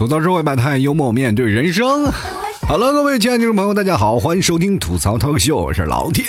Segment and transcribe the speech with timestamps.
[0.00, 2.06] 吐槽社会百态，幽默面对人生。
[2.66, 6.24] 好了，各位亲爱的听众朋友，大家好，欢迎收听吐槽脱口秀，我是老铁。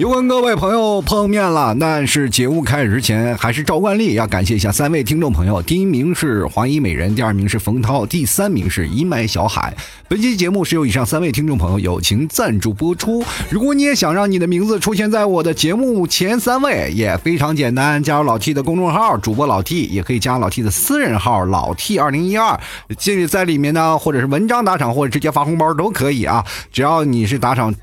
[0.00, 5.60] 又跟各位朋友碰面了，但是节目开始之前，还是照惯例要感谢一下三位听众朋友。
[5.60, 9.76] 第一名是华衣美人，第二名是冯涛，第三名是一麦小海。
[10.08, 13.22] 本期节目是由以上三位听众朋友友情赞助播出。
[13.50, 22.58] 如果你也想让你的名字出现在我的节目前三位，也非常简单，加入老 T 的公众号主播老 T，也可以加老 T 的私人号老 T 二零一二，
[22.96, 26.42] 进在里面呢，或者是文章打赏，或者直接发红包都可以啊。
[26.72, 27.74] 只要你是打赏。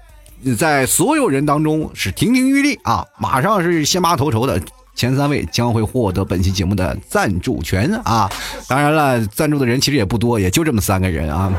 [0.57, 3.05] 在所有人当中是亭亭玉立啊！
[3.17, 4.61] 马上是先拔头筹的
[4.95, 8.29] 前三位将会获得本期节目的赞助权啊！
[8.67, 11.51] 当然了，赞助的人其实也不多，也就这么三个人啊！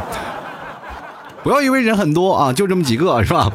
[1.42, 3.52] 不要以为人很多啊，就这么几个是吧？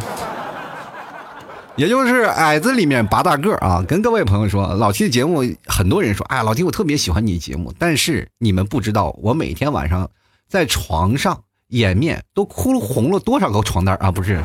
[1.75, 3.83] 也就是矮子里面拔大个啊！
[3.87, 10.09] 跟各位朋友说，老 T 的节目，很多人说，哎，老 T 我特别喜欢你节目，但是你们不知道，我每天晚上
[10.47, 14.11] 在床上掩面都哭红了多少个床单啊！
[14.11, 14.39] 不是。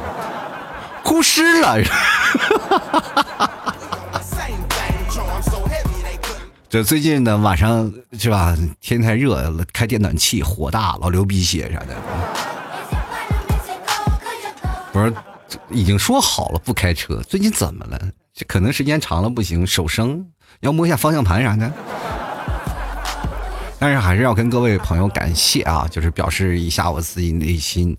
[1.09, 1.79] 哭湿了，
[6.69, 8.55] 这最近呢晚上是吧？
[8.79, 11.97] 天太热了，开电暖气，火大，老流鼻血啥的。
[14.93, 15.11] 不是，
[15.71, 17.99] 已经说好了不开车，最近怎么了？
[18.35, 20.27] 这可能时间长了不行，手生，
[20.61, 21.73] 要摸一下方向盘啥的。
[23.79, 27.97] 但是还是要跟各位朋友感谢啊，就是表示一下我自己内心。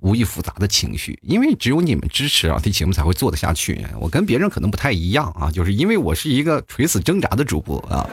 [0.00, 3.84] 无意复杂的情绪，因为只有你们支持啊，这节目才会做得下去。
[4.00, 8.08] 我跟别人可能不太一样啊，就是因为我是一个垂死挣扎的主播啊，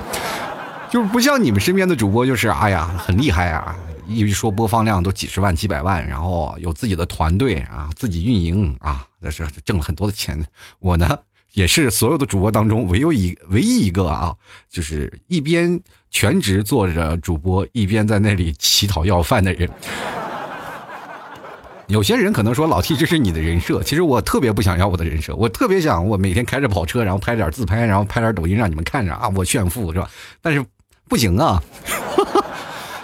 [0.91, 3.75] 就是不像你们身边的主播，就是哎呀很厉害啊，
[4.07, 10.45] 一说播放量都几十万、几百万，然后有自己的团队啊，自己运营啊，那是挣了很多的钱。
[10.79, 11.17] 我呢，
[11.53, 14.35] 也是所有的主播当中唯有一唯一一个啊，
[14.69, 19.69] 就是一边全职做着主播，一边在那里乞讨要饭的人。
[21.87, 30.09] 有些人可能说老 T 这是你的人设，其实我特别不想要我的人设，我特别想我每天开着跑车，然后拍点自拍，然后拍点抖音让你们看着啊，我炫富是吧？
[30.41, 30.63] 但是
[31.07, 31.63] 不行啊。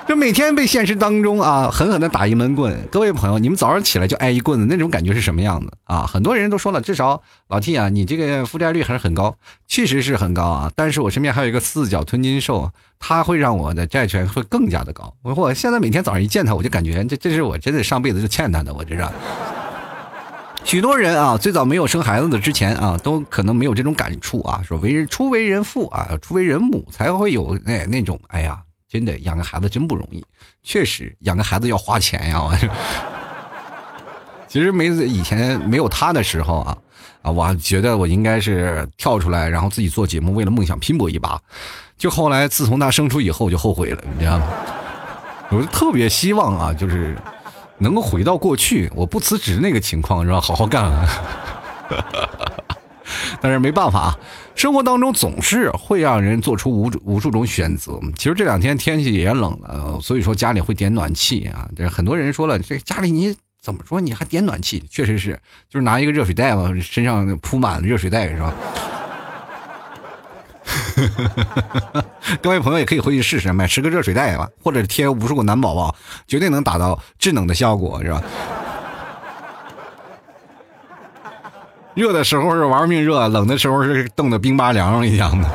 [0.05, 6.05] 就每天被现实当中啊狠狠的打一闷棍，各位朋友，你们早上起来就挨一棍子，那种感觉是什么样子啊？
[6.05, 10.71] 很多人都说了，至少老 T 啊，你这个负债率还是很高，确实是很高啊。
[10.75, 12.69] 但是我身边还有一个四脚吞金兽，
[12.99, 15.13] 他会让我的债权会更加的高。
[15.21, 19.07] 我我现在每天早上一见他，我就感觉这这是我真的上辈子就欠他的，我这是。
[20.65, 28.61] 许多人啊，最早没有生孩子的之前啊，都可能没有这种感触啊，说为人初为人父啊，初为人母才会有那那种哎呀。
[28.93, 30.23] 真的养个孩子真不容易，
[30.61, 32.47] 确实养个孩子要花钱呀。
[34.47, 36.77] 其实没以前没有他的时候啊，
[37.23, 41.41] 啊，我觉得我应该是跳出来，然后自己做节目，为了梦想拼搏一把。
[41.97, 44.47] 就后来自从他生出以后，就后悔了，你知道吗？
[45.49, 47.17] 我就特别希望啊，就是
[47.79, 50.39] 能够回到过去，我不辞职那个情况，是吧？
[50.39, 50.83] 好好干。
[50.83, 51.09] 啊
[53.41, 54.17] 但是没办法啊，
[54.55, 57.99] 生活当中总是会让人做出无无数种选择。
[58.15, 61.67] 其实这两天天气也冷了，所以说家里会点暖气啊。
[61.75, 64.83] 这很多人说了，这家里你怎么说你还点暖气？
[64.89, 68.53] 确实是，就是拿一个热水袋嘛，身上铺满热水袋是吧？
[72.41, 75.93] 各位朋友也可以回去试试，买十个热水袋吧，或者贴无数个暖宝宝，
[76.25, 78.23] 绝对能达到制冷的效果，是吧？
[81.95, 85.47] 热的时候是玩命热，冷的时候是冻得冰巴凉一样的。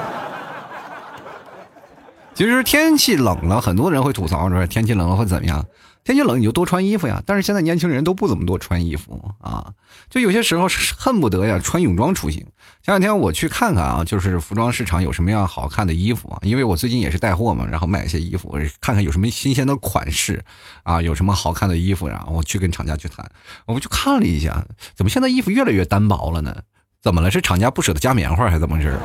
[2.38, 5.66] 其实天气冷了，很多人会吐槽说天气冷了会怎么样？
[6.04, 7.21] 天气冷你就多穿衣服呀。
[7.26, 9.72] 但是现在年轻人都不怎么多穿衣服啊，
[10.09, 12.47] 就有些时候恨不得呀穿泳装出行。
[12.81, 20.41] 前两天我去看看啊，就是服装市场有什么样好看的衣服啊，因为我最近也是带货嘛，然后买一些衣服，看看有什么新鲜的款式
[20.84, 23.28] 啊，有什么好看的衣服，然后我去跟厂家去谈。
[23.66, 26.54] 我们去看了一下，怎么现在衣服越来越单薄了呢？
[27.03, 27.32] 怎么了？
[27.32, 28.97] 是厂家不舍得加棉花还是怎么回事？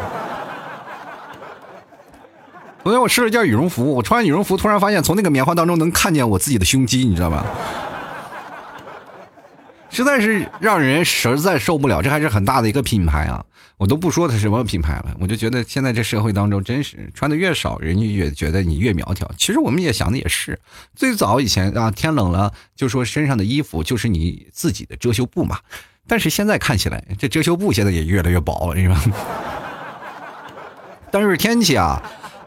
[2.84, 7.46] 昨天我试了件羽绒服，我穿羽绒服，突然发现从那个棉花当中能看见我自己的胸肌，你知道吗？
[9.90, 12.02] 实在是让人实在受不了。
[12.02, 13.46] 这还是很大的一个品牌啊，
[13.78, 19.32] 我都不说它什么品牌了，我就觉得现在这社会当中，真是穿的越少，人家越觉得你越苗条。
[19.38, 20.60] 其实我们也想的也是，
[20.94, 25.58] 最早以前啊，天冷了就说身上的衣服就是你自己的遮羞布嘛。
[26.06, 29.02] 但是现在看起来，这遮羞布现在也越来越薄了，是吧？
[31.10, 32.04] 但是天气啊。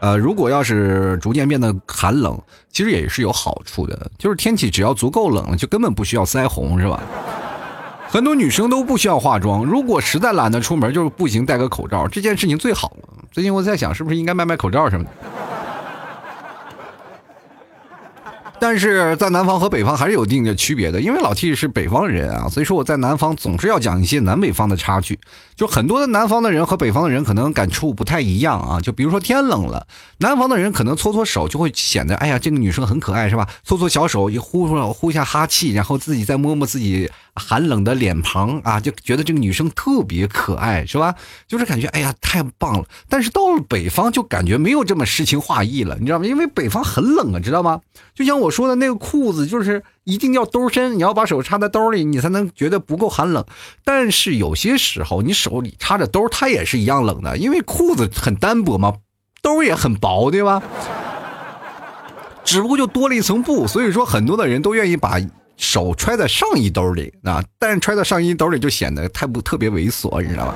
[0.07, 4.09] 呃，如果要是逐渐变得寒冷，其实也是有好处的。
[4.17, 7.01] 就是天气只要足够冷了，就根本不需要腮红，是吧？
[8.09, 9.65] 很多女生都不需要化妆。
[9.65, 13.09] 如果实在懒得出门，就是步行，戴个口罩，这件事情最好了。
[13.33, 15.11] 最近我在想，是不是应该卖卖口罩什么的？
[18.59, 25.19] 但是在南方和北方还是有一定的区别的，因为老 T 是北方人啊，所以说我在南方总是要讲一些南北方的差距。
[25.55, 28.81] 就很多的南方的人和北方的人可能感触不太一样啊。
[28.81, 29.87] 就比如说天冷了，
[30.19, 33.49] 南方的人可能搓搓手就会显得，哎呀，这个女生很可爱是吧？
[33.65, 41.15] 搓搓小手，一呼出来呼一下哈气，然后自己再摸摸自己寒冷的脸庞啊，就觉得这个女生特别可爱是吧？
[41.47, 42.85] 就是感觉哎呀太棒了。
[43.09, 46.27] 但是到了北方就感觉没有这么诗情画意了，你知道吗？
[46.27, 47.81] 因为北方很冷啊，知道吗？
[48.15, 53.45] 就像我说的那个裤子，就是一定要兜深，你要把手插在兜里，你才能觉得不够寒冷。
[53.85, 58.95] 但是有些时候，你手里插着兜，它也是一样冷的，因为裤子很单薄嘛，
[59.43, 60.63] 兜也很薄，对吧？
[62.45, 65.19] 只不过就多了一层布，所以说很多的人都愿意把
[65.57, 70.55] 手揣在上衣兜里啊，但是揣在上衣兜里就显得太不特别猥琐，你知道吧？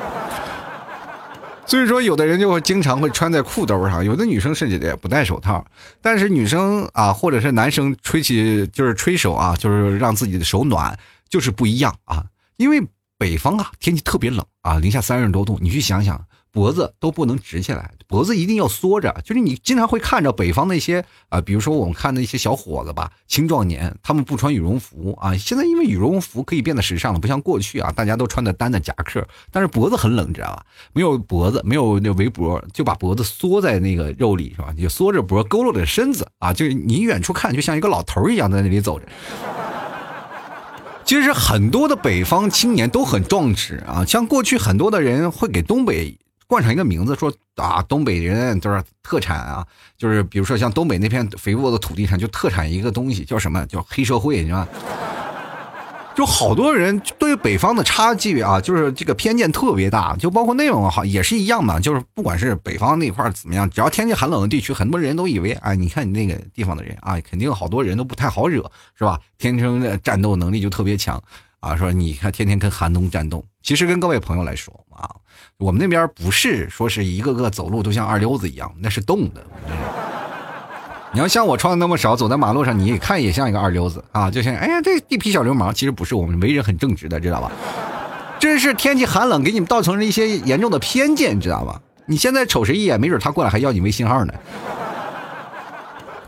[1.66, 5.64] 所以说，有的人就会经常会穿在裤兜上，有的女生甚至也不戴手套。
[6.02, 10.98] 但是女生啊，或者是男生吹起就是吹手啊，就是让自己的手暖，
[11.28, 12.24] 就是不一样啊。
[12.56, 12.82] 因为
[13.16, 16.20] 北方啊，天气特别冷啊，零下三十多度，你去想想。
[16.52, 19.14] 脖子都不能直起来，脖子一定要缩着。
[19.24, 25.36] 就是你经常会看着北方那些啊，比如说我们看那些小伙子吧，青壮年，他们不穿羽绒服啊。
[25.36, 30.66] 现在因为羽绒服可以变得时尚了，不像过去啊，大家都穿的单的夹克，但是脖子很冷，知道吧？
[30.92, 34.74] 没有脖子，没有那围脖，就把脖子缩在那个肉里，是吧？
[34.76, 39.06] 就缩着脖，佝偻着身子啊，就是你远处看就像一个老头一样在那里走着。
[41.04, 46.18] 其实很多的北方青年都很壮实啊，像过去很多的人会给东北。
[46.50, 49.64] 冠上一个名字，说啊，东北人就是特产啊，
[49.96, 53.64] 就是比如说像东北那片肥沃的土地上，就特产一个东西，叫什么？
[53.66, 54.68] 叫黑社会，你知道吗？
[56.12, 68.68] 就好多人对北方的差距啊，就是这个偏见特别大，就包括内蒙好也是一样嘛，就是不管是北方那块怎么样，只要天气寒冷的地区，很多人都以为，哎，你看你那个地方的人啊，肯定好多人都不太好惹，
[68.98, 69.20] 是吧？
[69.38, 71.22] 天生的战斗能力就特别强。
[71.60, 75.08] 啊，说你看天天跟寒冬战斗，其实跟各位朋友来说啊，
[75.58, 79.44] 我们那边不是说是一个个走路都像二流子一样，那是冻的。
[81.12, 87.52] 你要像我穿的那么少，走在马路上，你看也像一个二流子啊，就像哎呀这地痞小流氓，其实不是，我们为人很正直的，知道吧？
[88.38, 91.78] 这是天气寒冷给你们造成了一些严重的偏见，你知道吧？
[92.06, 94.32] 你现在瞅谁一眼，没准他过来还要你微信号呢，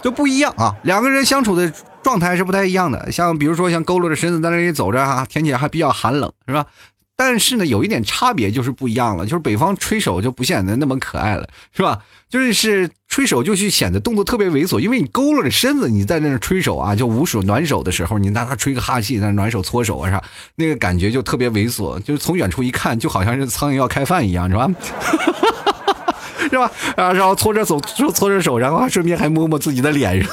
[0.02, 1.72] 就不一样啊，两个人相处的。
[2.02, 6.66] 状态是不太一样的，像比如说像佝偻着身子在那里走着哈，天气还比较寒冷，是吧？
[7.14, 12.00] 但是呢，有一点差别就是不一样了，就是北方吹手就不显得那么可爱了，是吧？
[12.28, 20.20] 就是吹手就去显得动作特别猥琐，因为你佝偻着身子，你在那吹手啊，就捂手暖手的时候，你拿它吹个哈气，在暖手搓手啊啥，
[20.56, 24.68] 那个感觉就特别猥琐，就是从远处一看，就好像是苍蝇要开饭一样，是吧？
[26.50, 26.70] 是吧？
[26.96, 30.32] 啊，然后搓着手，搓着手，然后还顺便还摸摸自己的脸上。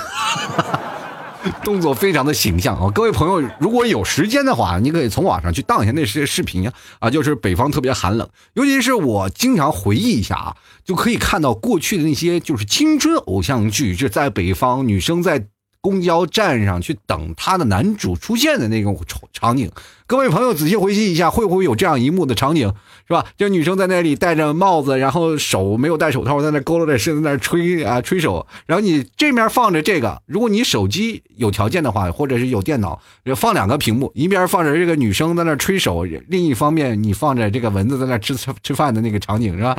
[1.64, 2.90] 动作非常的形象啊！
[2.94, 7.10] 各位朋友，如果有时间的话，你可以从网上去荡一下那些视频啊啊！
[7.10, 15.48] 就是北方特别寒冷，尤其是我经常回忆一下啊，就可以看到过去的那些就是青春偶像剧，就在北方女生在。
[15.82, 19.72] 公交站上去等他的男主出现的那种场场景，
[20.06, 22.68] 各位朋友仔细回忆一下，会不会有这样一幕的场景，
[23.08, 23.26] 是吧？
[23.38, 33.02] 就女生在那里戴着帽子，然后手没有戴手套，在那佝偻着身子在那吹啊吹手，然后你这面放着这个，如果你手机有条件的话，或者是有电脑，
[33.36, 39.78] 放两个屏幕，一边放着这个女生在那吹手，另一方面你放着这个蚊子在那吃吃饭的那个场景，是吧？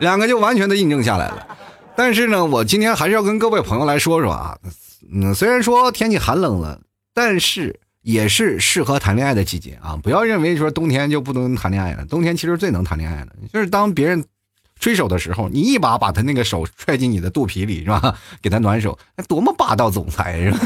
[0.00, 1.46] 两个就完全的印证下来了。
[1.98, 4.56] 但是呢，我今天还是要跟各位朋友来说说啊，
[5.12, 6.80] 嗯，虽然说天气寒冷了，
[7.12, 9.98] 但是也是适合谈恋爱的季节啊！
[10.00, 14.24] 不要认为说冬天就不能谈恋爱了，冬天其实最能谈恋爱的，就是当别人
[14.78, 18.14] 吹手的时候，你一把把他那个手揣进你的肚皮里，是吧？
[18.40, 20.58] 给他暖手，多么霸道总裁是吧？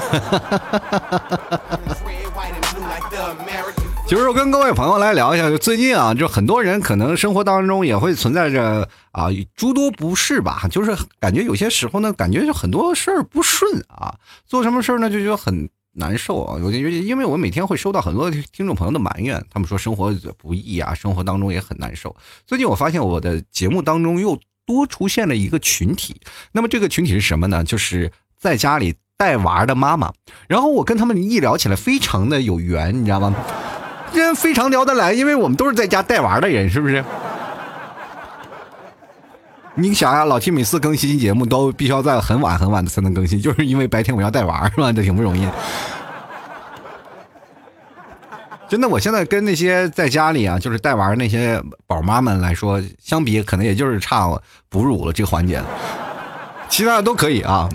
[4.05, 14.15] 其实我跟各位朋友来聊一下，就最近啊，就很多人可能生活当中也会存在着啊诸多不适吧，就是感觉有些时候呢，感觉就很多事儿不顺啊，
[14.47, 16.59] 做什么事儿呢就觉得很难受啊。
[16.59, 22.15] 有些因为我每天会收到很多听众朋友的埋怨，他们说生活不易啊，生活当中也很难受。
[22.47, 26.21] 最近我发现我的节目当中又多出现了一个群体，
[26.53, 27.65] 那么这个群体是什么呢？
[27.65, 30.13] 就是在家里带娃的妈妈。
[30.49, 33.35] 然后我跟他们一聊起来，非常的有缘，你知道吗？
[34.21, 37.05] 人非常聊得来，因为我们都是在家带娃的人，是不是？
[39.75, 44.93] 你想啊，老七每次更新节目都必须要在很晚很晚的才能更新，就是因为白天我要带娃，是吧？
[44.93, 45.49] 这挺不容易。
[48.69, 54.29] 真的，我现在跟那些在家里啊，就是带娃那些宝妈们来说，相比可能也就是差
[54.69, 55.63] 哺乳了这个环节，
[56.69, 57.69] 其他的都可以啊。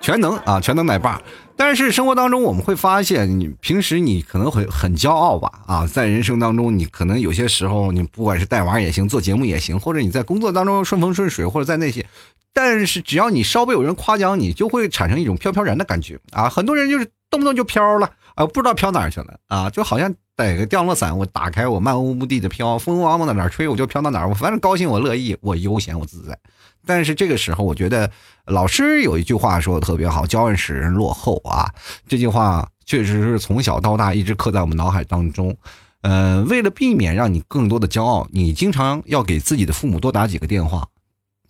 [0.00, 1.20] 全能啊，全能奶爸。
[1.62, 5.60] 但是生活当中我们会发现，你平时你可能会很骄傲吧？
[5.66, 12.06] 啊，在人生当中，你可能有些时候，你不管是带娃也行，做节目也行，或者你在工作当中顺风顺水，或者在那些，
[12.54, 16.48] 但是只要你稍微有人夸奖你，就会产生一种飘飘然的感觉啊。
[16.48, 26.38] 很多人就是动不动就飘了啊，不知道飘哪去了啊，就好像带个降落伞，我打开我漫无目的的飘，风往往哪吹我就飘到哪儿，我反正高兴我乐意，我悠闲我自在。
[26.86, 28.10] 但是这个时候，我觉得
[28.46, 31.68] 老师有一句话说的特别好：“教案使人落后啊。”
[32.08, 35.56] 这句话确实是从小到大一直刻在我们脑海当中。
[36.02, 40.86] 嗯，为了避免让你更多的骄傲，你经常要给自己的父母多打几个电话，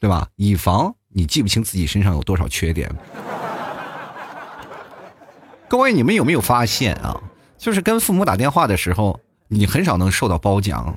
[0.01, 0.27] 对吧？
[0.35, 2.91] 以防你记不清自己身上有多少缺点。
[5.69, 7.21] 各位，你们有没有发现啊？
[7.57, 10.97] 就是跟父母打电话的时候，你很少能受到褒奖。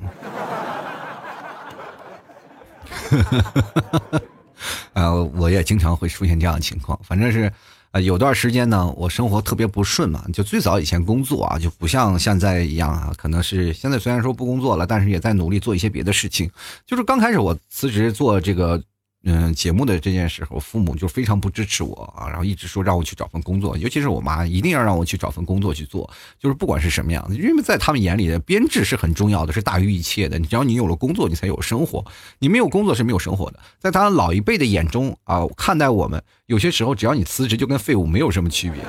[4.94, 6.98] 呃，我也经常会出现这样的情况。
[7.02, 7.52] 反正是，
[7.90, 10.24] 啊，有段时间呢，我生活特别不顺嘛。
[10.32, 16.50] 就最早以前工作啊，就不像现在一样啊，可能是现在虽然说不工作了，但是也在努力做一些别的事情。
[16.86, 18.82] 就是刚开始我辞职做这个。
[19.26, 30.38] 嗯，节目的这件事，我父母就非常不支持我啊，然后一直说让我去找份工作，尤其是我妈一定要让我去找份工作去做，就是不管是什么样的，因为在他们眼里的编制是很重要的，是大于一切的。
[30.40, 32.04] 只要你有了工作，你才有生活，
[32.38, 33.58] 你没有工作是没有生活的。
[33.78, 38.82] 在他老一辈的眼中啊，看待我们，有些时候只要你辞职，就跟废物没有什么区别。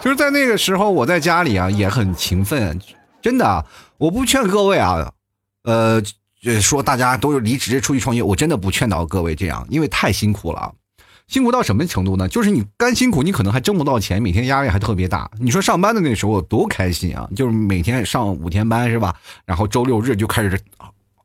[0.00, 2.80] 就是在那个时候，我在家里啊也很勤奋，
[3.20, 3.66] 真的，
[3.98, 5.12] 我不劝各位啊，
[5.64, 6.02] 呃。
[6.40, 10.72] 就是说，大家都是离职出去创业，我真的不劝导各位这样，因为太辛苦了。
[11.28, 12.26] 辛苦到什么程度呢？
[12.26, 15.30] 就是你干辛苦，你可能还挣不到钱，每天压力还特别大。
[15.38, 17.28] 你说上班的那时候多开心啊！
[17.36, 19.14] 就是每天上五天班是吧？
[19.44, 20.58] 然后周六日就开始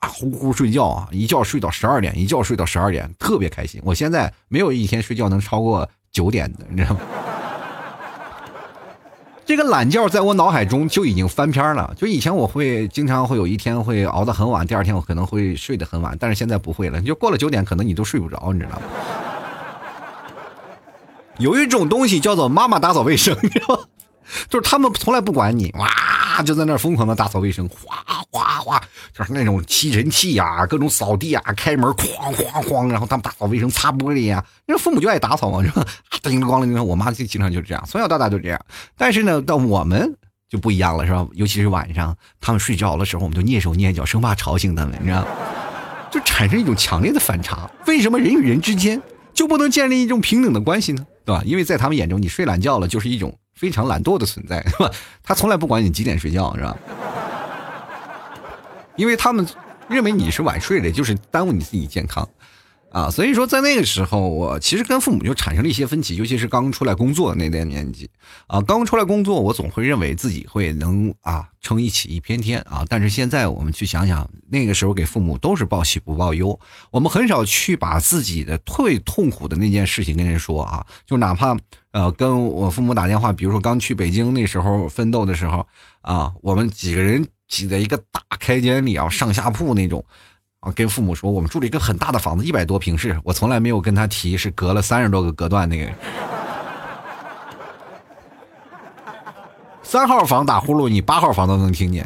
[0.02, 3.82] 呼呼睡觉啊，一觉睡到十二点，一觉睡到十二点，特别开心。
[3.84, 7.00] 我现在没有一天睡觉能超过九点的，你知道吗？
[9.46, 11.94] 这个懒觉在我脑海中就已经翻篇了。
[11.96, 17.00] 就以前我会经常会有一天会熬得很晚，第二天我可能会睡得很晚，但是现在不会了。
[17.00, 18.82] 就过了九点，可能你都睡不着，你知道吗？
[21.38, 23.82] 有一种东西叫做妈妈打扫卫生，你知道吗？
[24.50, 25.88] 就是他们从来不管你，哇，
[26.42, 28.82] 就在那疯狂的打扫卫生，哗哗哗，
[29.14, 34.44] 就是那种吸尘器呀，各种扫地啊，开门哐哐哐，然后他们打扫卫生、擦玻璃呀。
[34.66, 35.86] 那父母就爱打扫嘛，是吧？
[36.24, 38.60] 叮咣啷，我妈就经常就这样，从小到大就这样。
[38.98, 40.16] 但是呢，到我们
[40.50, 41.28] 就不一样了，是吧？
[41.34, 45.26] 尤其是晚上他们睡着的时候，我们就蹑手蹑脚，生怕吵醒他们，你知道
[46.12, 47.70] 就产生一种强烈的反差。
[47.88, 49.02] 为什么人与人之间
[49.34, 51.06] 就不能建立一种平等的关系呢？
[51.26, 51.42] 对吧？
[51.46, 53.38] 因为在他们眼中，你睡懒觉了就是一种。
[53.56, 54.92] 非常懒惰的存在， 是吧？
[55.24, 56.78] 他从来不管你几点睡觉，是吧？
[58.96, 59.46] 因为他们
[59.90, 62.28] 认为你是晚睡的，就是耽误你自己健康。
[62.92, 68.10] 啊，所以说在那个时候，我其实跟父母就产生了一些分歧，尤其是刚出来工作那段年纪，
[68.48, 72.86] 啊，刚出来工作，我总会认为自己会能啊撑一起一片天啊。
[72.88, 76.58] 但是现在我们去想想，那个时候给父母都是报喜不报忧，
[76.90, 81.54] 我们很少去把自己的最痛苦的那件事情跟人说啊，就哪怕
[81.96, 85.66] 呃跟我父母打电话，比如说刚去北京那时候奋斗的时候
[86.02, 90.04] 啊，我们几个人挤在一个大开间里啊，上下铺那种。
[90.60, 93.18] 啊跟父母说，我们住了一个很大的房子，一百多平室。
[93.24, 95.90] 我从来没有跟他提是隔了三十多个隔断那个。
[99.82, 102.06] 三号房打呼噜，你八号房都能听见。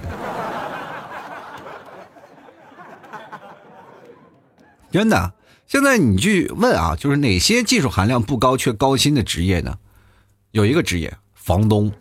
[4.91, 5.34] 真的，
[5.69, 9.77] 现在你去问啊，就是哪些技术含量不高却高薪的职业呢？
[10.49, 11.91] 有一个职业，房东。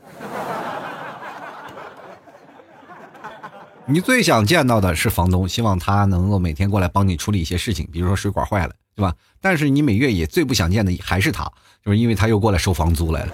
[3.85, 9.15] 你最想见到的是房东，希望他能够每天过来帮你处理一些事情，比如说水管坏了，对吧？
[9.39, 11.45] 但是你每月也最不想见的还是他，
[11.85, 13.33] 就是因为他又过来收房租来了。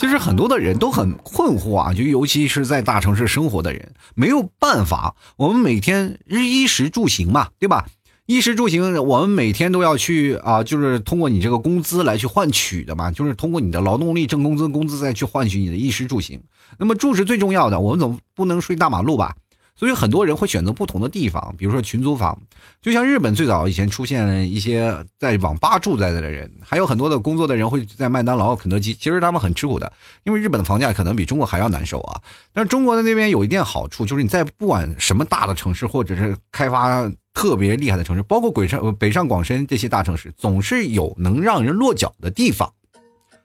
[0.00, 7.86] 其实很多的人都很困惑啊，就尤其是在大城市生活的人，没有办法，我们每天衣食住行嘛，对吧？
[8.24, 16.40] 衣食住行，我们每天都要去啊，就是通过你这个工资来去换取的嘛，就是通过你的劳动力挣工资，工资再去换取你的衣食住行。
[16.78, 19.36] 那么住是最重要的，我们总不能睡大马路吧？
[19.80, 22.38] 所以很多人会选择不同的地方，比如说群租房，
[22.82, 28.92] 就像日本最早以前出现一些在网吧住在这的人，还有很多的工作的人会在麦当劳、肯德基。
[28.92, 29.90] 其实他们很吃苦的，
[30.24, 32.20] 因为日本的房价可能比中国还要难受啊。
[32.52, 42.70] 但是中国的那边有一点好处，就是你在不管什么大的城市，或者是开发特别厉害的城市，包括鬼上、北上广深这些大城市，总是有能让人落脚的地方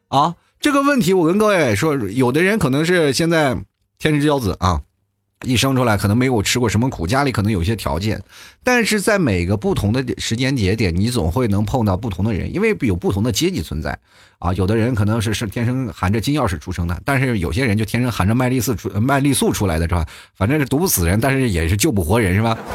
[0.09, 0.35] 啊。
[0.59, 3.57] 这个问题我跟各位说，有的人可能是现在
[3.97, 4.81] 天之骄子啊。
[5.45, 8.21] 一生出来可能没有吃过什么苦，家里可能有些条件，
[8.63, 13.97] 但是在每个不同的时间节点，你总会能碰到不同的人，因为有不同的阶级存在
[14.39, 14.51] 啊。
[14.53, 20.05] 有的人可能是是天生含着金钥匙出生的，但是有些人就天生含着麦丽素出麦丽素出来的是吧？
[20.35, 22.57] 反正是毒不死人，但是也是救不活人是吧？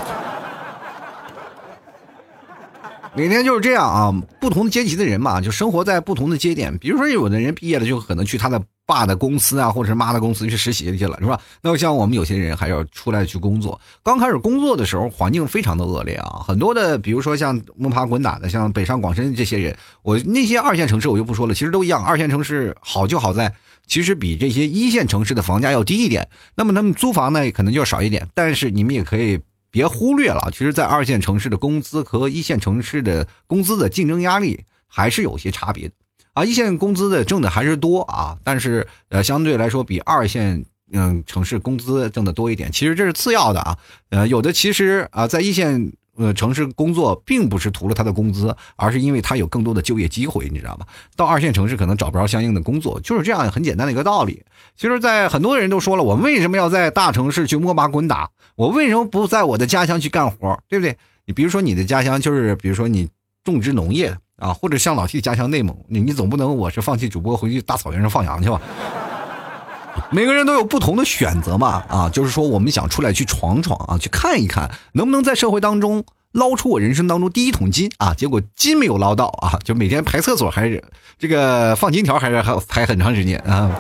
[3.17, 6.79] 每天就是这样啊，不同的阶级的人嘛，就生活在不同的节点。
[6.79, 11.41] 比如说，有的人毕业了就可能去他的爸的公司啊，或者是妈的公司去实习去了，是吧？
[11.63, 13.81] 那像我们有些人还要出来去工作。
[14.03, 22.05] 刚开始工作的时候，环境非常的恶劣啊，很多的，比如说像摸爬滚打的，像北上广深这些人，我那些二线城市我就不说了，其实都一样。
[22.05, 23.55] 二线城市好就好在，
[23.87, 29.41] 其实比这些一线城市的房价要低一点，那么他们租房呢可能就要少一点，但是你们也可以。
[29.73, 35.95] 别忽略了，其实，在二线城市的工资和一线城市的工资的竞争压力还是有些差别的
[36.41, 36.45] 啊。
[36.45, 42.71] 一线工资的挣的还是多啊，但是呃，相对来说比二线嗯城市工资挣的多一点。
[42.73, 43.79] 其实这是次要的啊，
[44.11, 45.93] 呃，有的其实啊，在一线。
[46.17, 50.85] 呃，城市工作并不是图了他的工资，而是因为他有更多的就业机会，你知道吗？
[51.17, 54.43] 到二线城市可能找不着相应的工作，就是这样很简单的一个道理。
[54.77, 58.29] 其实，在很多人都说了，我为什么要在大城市去摸爬滚打？
[58.57, 60.63] 我为什么不在我的家乡去干活？
[60.69, 60.95] 对不对？
[61.25, 63.09] 你比如说你的家乡就是，比如说你
[63.43, 68.61] 种植农业啊，或者像老 T 家乡内蒙，你你总不能我是放弃主播回去大草原上放羊去吧？
[70.11, 78.15] 每个人都有不同的选择嘛，啊，就是说我们想出来去闯闯啊，去看一看能不能在社会当中捞出我人生当中第一桶金啊。
[78.15, 80.83] 结果金没有捞到啊，就每天排厕所还是
[81.19, 83.71] 这个放金条，还是还排很长时间啊。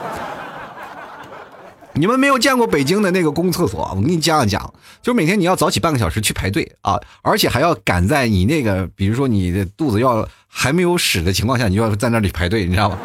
[1.94, 12.98] 你们没有见过北京的那个公厕所，我给你讲一讲，就每天你要早起半个小时去排队啊，而且还要赶在你那个，比如说你的肚子要还没有屎的情况下，你就要在那里排队，你知道吗？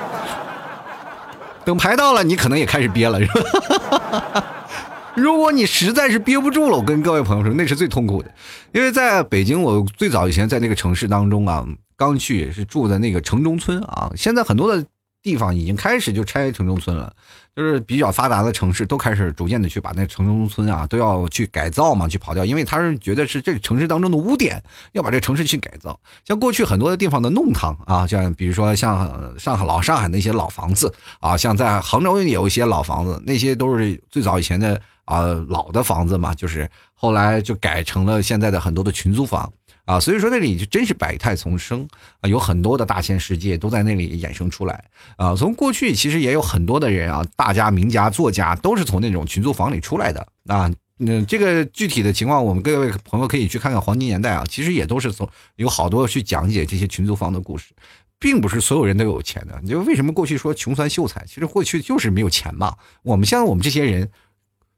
[1.66, 4.44] 等排到了，你可能也开始憋了，是吧？
[5.16, 8.30] 如果你实在是憋不住了，我跟各位朋友说，那是最痛苦的，
[8.72, 11.66] 因为在北京，我最早以前在那个城市当中啊，
[11.98, 14.86] 刚去也是住的那个城中村啊，现在很多的
[15.26, 17.12] 地方已经开始就拆城中村了。
[17.56, 24.62] 就是比较发达的城市都开始逐渐的去把那城中村啊都要去改造嘛，去跑掉，因为他是觉得是这个城市当中的污点，
[24.92, 25.98] 要把这城市去改造。
[26.26, 39.50] 像过去很多的地方的弄堂啊，像比如说像上海老上海那些老房子啊，像在杭州也有一些老房子，那些都是最早以前的啊老的房子嘛，就是后来就改成了现在的很多的群租房。
[39.86, 41.88] 啊，所以说那里就真是百态丛生
[42.22, 44.84] 啊，有很多的大千世界都在那里衍生出来
[45.16, 45.36] 啊。
[45.36, 50.72] 从过去其实也有很多的人啊，大家名家作家都是从那种群租房里出来的啊。
[50.98, 57.74] 那这个具体的情况，我们各位朋友可以去看看《黄金年代》啊，其实也都是从有好多去讲解这些群租房的故事，
[58.18, 59.60] 并不是所有人都有钱的。
[59.62, 62.74] 你就为什么过去说穷酸秀才，其实过去就是没有钱嘛。
[63.04, 64.10] 我们现在我们这些人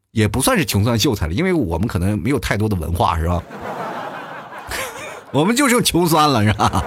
[0.09, 3.43] 也不算是穷酸秀才了，因为我们可能没有太多的文化，是吧？
[5.37, 6.83] 我们就剩穷酸了，是吧？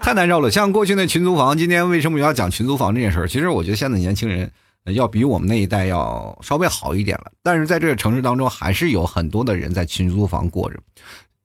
[0.00, 0.50] 太难受了。
[0.50, 3.28] 像过去那群租房，今天为什么要讲群租房这件事儿？
[3.28, 4.50] 其实我觉得现在年轻人
[4.86, 7.30] 要比我们那一代要稍微好一点了。
[7.42, 10.78] 但是在这个城市当中，还是有很多的人在群租房过着。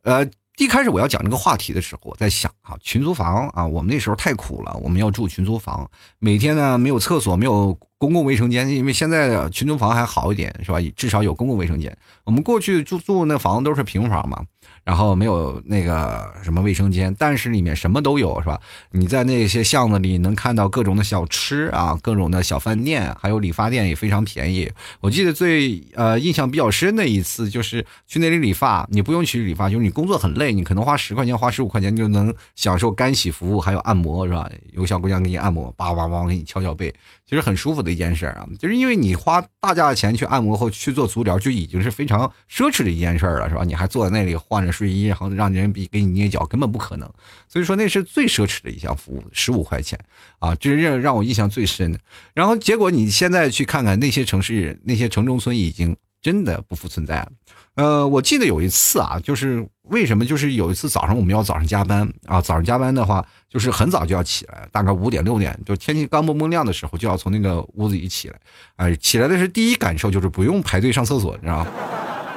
[0.03, 0.25] 呃，
[0.57, 5.89] 一开始我要讲这个话题的时候，我在想啊，群租房啊，我们那时候太苦了，我们要住群租房，
[6.19, 7.77] 每天呢没有厕所，没有。
[7.99, 10.77] 公共卫生间，因为现在的群租房还好一点，是吧？
[10.93, 11.97] 至少有公共卫生间。
[12.25, 14.43] 我们过去住住那房子都是平房嘛。
[14.83, 18.59] 然后没有那个什么卫生间，但是里面什么都有，是吧？
[18.91, 24.69] 你在那些巷子里能看到各种的小吃啊，各种的小饭店，还有理发店也非常便宜。
[24.99, 34.49] 我记得最呃印象比较深的一次就是去那里理发，你不用去理发，就是你工作很累，你可能花十块钱、花十五块钱就能享受干洗服务，还有按摩，是吧？
[34.73, 36.93] 有小姑娘给你按摩，叭叭叭给你敲敲背，
[37.25, 38.45] 其实很舒服的一件事啊。
[38.59, 43.63] 就是因为你花大价钱去按摩后去做足疗，就已经是非常奢侈的一件事了，是吧？
[43.63, 44.73] 你还坐在那里换着。
[44.73, 47.07] 睡衣，然后让人比给你捏脚，根本不可能。
[47.47, 49.99] 所以说那是最奢侈的一项服务，十五块钱
[50.39, 51.99] 啊，这是让让我印象最深的。
[52.33, 57.31] 然后结果你现在去看看那些城市，那些城中村已经真的不复存在了。
[57.75, 60.25] 呃，我记得有一次啊，就是为什么？
[60.25, 68.35] 就是有一次早上我们要早上加班啊，早上加班的话，就是很早就要起来，大概五点六点，就天气刚蒙蒙亮的时候，就要从那个屋子里起来。
[68.75, 71.67] 哎，起来的是第一感受就是不用排队上厕所，你知道吗？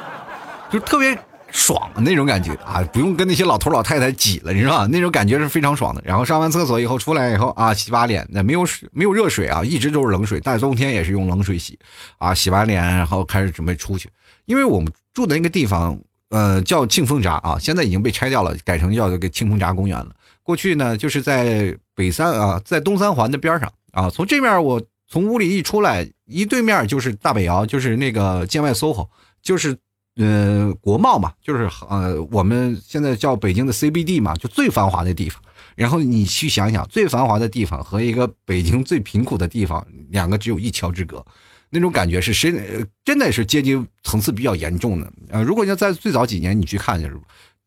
[0.70, 1.18] 就特别。
[1.52, 4.88] 爽那种感觉啊，不用跟那些老头老太太挤了，你知道吗？
[4.90, 6.02] 那种感觉是非常爽的。
[6.04, 10.40] 然后上完厕所以后出来以后啊，洗把脸，那没有水，没有热水啊，一直都是冷水。
[10.42, 11.78] 但冬天也是用冷水洗
[12.18, 14.10] 啊，洗完脸然后开始准备出去。
[14.44, 15.98] 因为我们住的那个地方，
[16.28, 20.14] 呃，叫庆丰闸啊，现在已经被拆掉了，改成叫这个庆丰闸公园了。
[20.42, 29.08] 过去呢，就是在北三啊，在东三环的边上啊，从这面我从屋里一出来，一对面就是大北窑，就是那个建外 SOHO，
[29.42, 29.74] 就是
[30.16, 35.42] 呃国贸嘛，就是呃我们现在叫北京的 CBD 嘛，就最繁华的地方。
[35.76, 41.24] 然后你去想想，最繁华的地方和一个北京最贫苦的地方，两个只有一桥之隔，
[41.70, 42.52] 那种感觉是谁
[43.04, 45.12] 真的是阶级层次比较严重的。
[45.28, 47.16] 呃，如果要在最早几年你去看就是。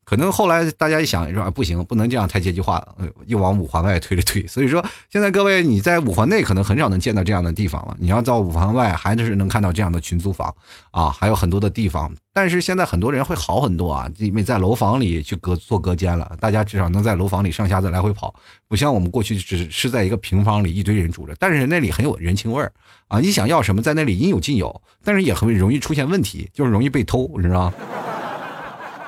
[0.10, 2.96] 可能后来大家一想说啊，不行，不能这样太阶级化了，
[3.28, 4.44] 又往五环外推了推。
[4.50, 7.96] 所以说，现在各位你在五环内可能很少能见到这样的地方了。
[8.00, 10.52] 你要到五环外，还是能看到这样的群租房
[10.90, 12.12] 啊，还有很多的地方。
[12.34, 18.34] 但是现在很多人会好很多啊，因为在楼房里去隔做隔间了，大家至少能在楼房里上下的来回跑，
[18.68, 21.36] 不像我们过去只是在一个平房里一堆人住着。
[21.38, 22.72] 但是那里很有人情味儿
[23.10, 27.74] 啊，你想要什么在那里应有尽有，但是也很容易出现问题，就是容易被偷，你知道吗？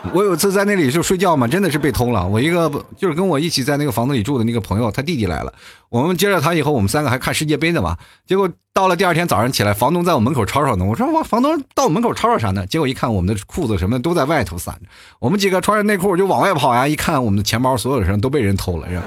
[0.14, 2.26] 我有次在那里就睡觉嘛，真的是被偷了。
[2.28, 5.54] 我一个就是跟我一起在那个房子里住的那个朋友，他弟弟来了。
[5.90, 7.96] 我们接着他以后，我们三个还看世界杯呢嘛。
[8.26, 10.84] 结果到了第二天早上起来，房东在我门口吵吵呢。
[10.84, 12.66] 我说我房东到我门口吵吵啥呢？
[12.66, 14.82] 结果一看，我们的裤子什么都在外头散着。
[15.20, 19.04] 我们几个穿着内裤就往外跑呀，一看我们的钱包，所有的人都被人偷了，是吧？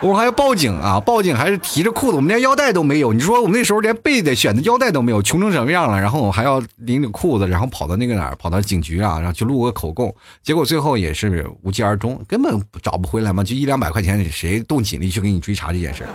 [0.00, 1.00] 我还要报警啊！
[1.00, 3.12] 报警还是提着裤子，我们连腰带都没有。
[3.12, 5.98] 你说我们那时候连备的选的腰带都没有，穷成什么样了？
[5.98, 10.14] 然后我还要拎着裤子，然后跑到那个哪儿，跑到警局啊，然后去录个口供。
[10.42, 16.06] 结果最后也是无疾而终，根本找不回来嘛，就一两百块钱，谁动警力去给你追查这件事？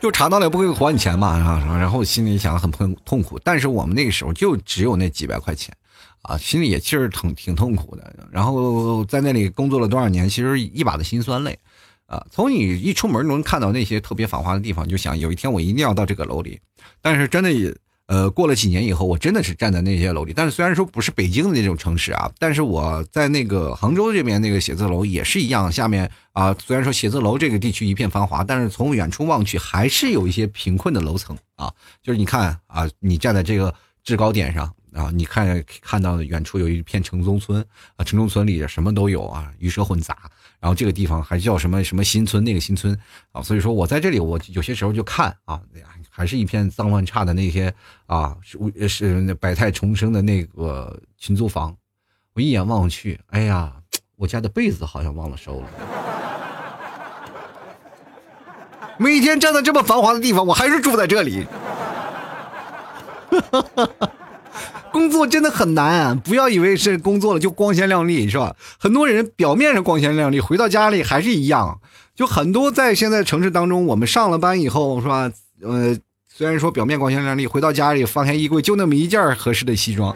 [0.00, 1.36] 就查到了也不会还你钱嘛，
[1.78, 3.40] 然后心里想很痛痛苦。
[3.42, 5.74] 但是我们那个时候就只有那几百块钱。
[6.22, 8.14] 啊，心里也其实挺挺痛苦的。
[8.30, 11.58] 然后在那里工作了多少年，其实一把的辛酸泪。
[12.06, 16.60] 啊，从你一出门能看到那些特别繁华的地方，就想有一天我一定要到这个楼里。
[17.00, 17.50] 但是真的，
[18.04, 20.34] 呃，过了几年以后，我真的是站在那些楼里。
[20.34, 25.72] 但是虽然说不是北京的那种城市啊，但是我在那个杭州这边那个写字楼也是一样。
[25.72, 31.72] 下面啊，虽然说写字楼这个地区一片繁华，但是从远处望去还是有一些贫困的楼层啊。
[32.02, 34.70] 就是你看啊，你站在这个制高点上。
[34.92, 37.64] 啊，你看看到远处有一片城中村
[37.96, 40.16] 啊，城中村里什么都有啊，鱼蛇混杂。
[40.60, 42.96] 然后这个地方还叫什么什么新村，那个新村
[43.32, 45.60] 啊，所以说我在这里，我有些时候就看啊，
[46.08, 47.74] 还是一片脏乱差的那些
[48.06, 51.76] 啊，是是百态重生的那个群租房。
[52.34, 53.72] 我一眼望去，哎呀，
[54.16, 55.68] 我家的被子好像忘了收了。
[58.98, 61.44] 每天站在这么繁华的地方，我还是住在这里。
[63.30, 64.12] 哈哈哈。
[64.92, 68.54] 工作真的很难，不要以为是工作了就光鲜亮丽，是吧？
[68.78, 71.80] 很多人表面上光鲜亮丽，回到家里还是一样。
[72.14, 75.30] 就很多在现在城市当中，我们上了班以后，是吧？
[75.62, 75.96] 呃，
[76.28, 80.14] 虽然说表面光鲜亮丽，回到家里翻开衣柜就那么一件合适的西装。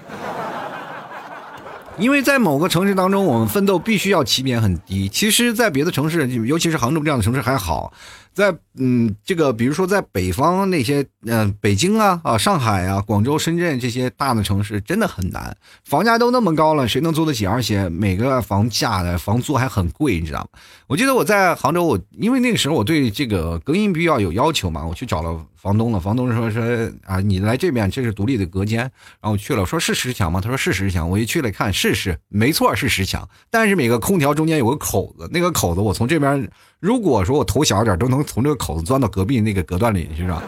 [1.99, 5.09] 因为在某个城市当中，我们奋斗必须要起点很低。
[5.09, 7.91] 其实，在别的城市，尤其是杭州这样的城市还好。
[8.37, 17.47] 在嗯，这个比如说在北方那些，嗯，北京啊啊，上海啊，广州、深圳这些大的城市真的很难，房价都那么高了，谁能租得起？
[17.47, 20.61] 而且每个房价的房租还很贵，你知道吗？
[20.87, 25.99] 我记得我在杭州，我因为那个时候我对这个隔音比较有要求嘛，我去找了房东了。
[25.99, 26.63] 房东说说
[27.07, 30.43] 啊，你来这边这是独立的隔间，然后我去了，说是十强吗？
[30.43, 31.09] 他说是十强。
[31.09, 36.47] 我一去了看，是是没错是十强，但是每个空调中间有个口子，那个口子我从这边。
[36.79, 40.43] 如果说我头小点，都能从这个口子钻到隔壁那个隔断里，是吧？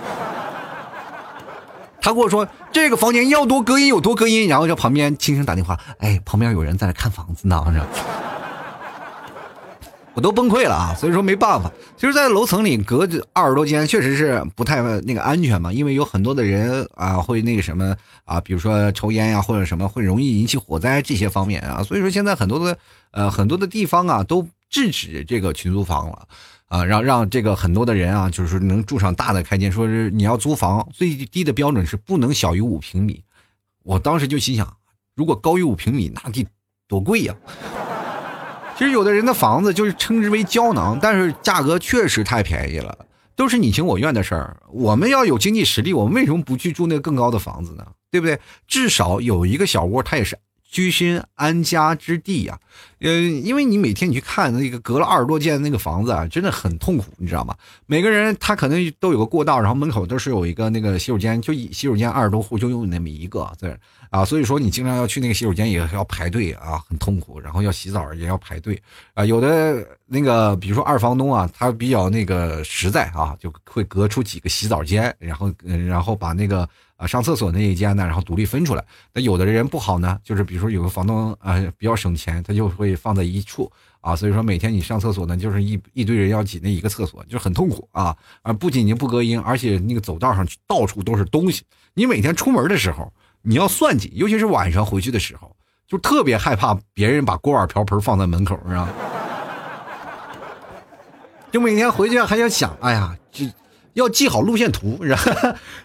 [2.00, 7.80] 他跟我说这个房间要多隔音有多隔音，然后在旁边轻声打电话，哎，旁边有人在那看房子呢，是
[10.14, 10.94] 我都崩溃了啊！
[10.98, 21.82] 所以说没办法，其实，在楼层里隔着二十多间，确实是不太那个安全嘛，因为有很多的人啊，会那个什么啊，比如说抽烟呀，或者什么，会容易引起火灾这些方面啊。
[21.82, 22.78] 所以说，现在很多的
[23.12, 24.46] 呃很多的地方啊都。
[24.68, 26.28] 制止这个群租房了，
[26.66, 33.22] 啊，让让这个很多的人啊，就是能住上大的开间，说是你要租房，最低的标准是不能小于五平米。
[33.82, 34.76] 我当时就心想，
[35.14, 36.46] 如果高于五平米，那得
[36.86, 37.34] 多贵呀！
[38.76, 42.96] 其实有的人的房子就是称之为胶囊，但是价格确实太便宜了，
[43.34, 44.56] 都是你情我愿的事儿。
[44.70, 47.84] 我们要有经济实力，我们为什么不去住那个更高的房子呢？
[48.10, 48.38] 对不对？
[48.66, 50.38] 至少有一个小窝，它也是。
[50.70, 52.58] 居心安家之地呀，
[53.00, 57.56] 呃，因为你每天你去看那个隔了二十多间那个房子啊，真的很痛苦，你知道吗？
[57.86, 63.74] 每个人他可能都有个过道，然后门口都是有一个那个洗手间，就洗手间二十多户就用那么一个，对
[64.10, 68.80] 啊，所以说你经常要去那个洗手间也要排队啊，很痛苦，然后要洗澡也要排队
[69.14, 69.24] 啊。
[69.24, 75.50] 有的那个比如说二房东啊，他比较那个实在啊，就会隔出几个洗澡间，然后
[75.88, 76.68] 然后把那个。
[76.98, 78.84] 啊，上厕所那一间呢，然后独立分出来。
[79.14, 84.16] 那有的人不好呢，就是比如说有个房东啊比较省钱，他就会放在一处啊。
[84.16, 88.52] 所以说每天你上厕所呢，就是一一堆人要挤那一个厕所，就很痛苦啊啊！
[88.52, 91.62] 不仅仅不隔音，而且那个走道上到处都是东西。
[91.94, 95.54] 你每天出门的时候，你要算计，尤其是晚上回去的时候，
[95.86, 98.88] 就特别害怕别人把锅碗瓢盆放在门口是吧。
[101.52, 103.48] 就每天回去还要想，哎呀，这
[103.98, 105.32] 要记好路线图，然后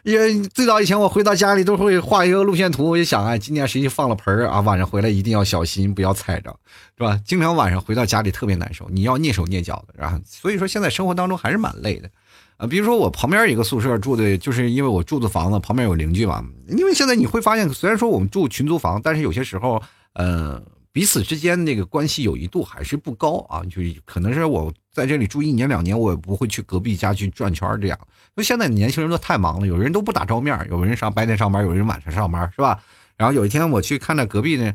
[0.04, 4.62] 也最早以前我回到家里都会画一个路线图，我就想，啊，今天谁去放了盆儿啊？
[4.62, 6.56] 晚上回来一定要小心，不要踩着，
[6.96, 7.20] 是吧？
[7.26, 12.10] 经常晚上回到家里特别难受，你要蹑手蹑脚的，然后所以说现在生活当中还是蛮累的，
[12.58, 19.82] 啊，比如说我旁边一个宿舍住的，就是因为我住的房子旁边有邻居嘛，因为现在你会发现，虽然说我们住群租房，但是有些时候，
[20.14, 20.64] 嗯。
[20.94, 27.98] 彼此之间那个关系友谊度还是不高啊，就可能是我在这里住一年两年，我也不会去隔壁家去转圈这样。
[28.02, 32.80] 因为现在年轻人都太忙了，有人都不打照面，有人上白天上班，有人晚上上班，是吧？
[33.18, 34.72] 然后有一天我去看到隔壁呢，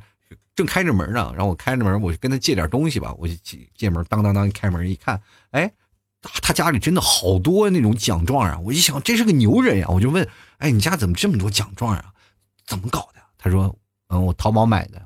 [0.56, 3.34] 正开着门呢，然后我开着门，我就跟他借点东西吧，我就
[3.76, 5.20] 借门，当当当开门一看，
[5.52, 5.72] 哎，
[6.20, 8.58] 他家里真的好多那种奖状啊！
[8.64, 10.26] 我一想，这是个牛人呀，我就问，
[10.58, 12.06] 哎，你家怎么这么多奖状啊？
[12.66, 13.20] 怎么搞的？
[13.38, 13.72] 他说，
[14.08, 15.00] 嗯，我淘宝买的。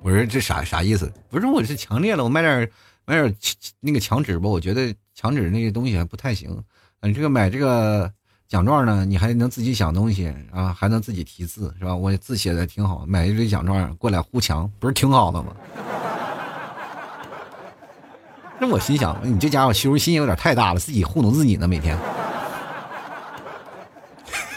[0.00, 1.12] 我说这啥啥意思？
[1.28, 2.70] 不是我是强烈了，我买点
[3.04, 3.34] 买点
[3.80, 4.48] 那个墙纸吧。
[4.48, 6.62] 我觉得墙纸那些东西还不太行。
[7.02, 8.10] 你这个买这个
[8.48, 11.94] 奖状呢，你还能自己想东西啊，还能自己题字是吧？
[11.94, 15.54] 我字写的挺好，买一堆奖状过来糊墙，不是挺好的吗？
[18.60, 21.98] 那我心想，你这家伙虚荣心有点太大了，自己糊弄自己呢，每天。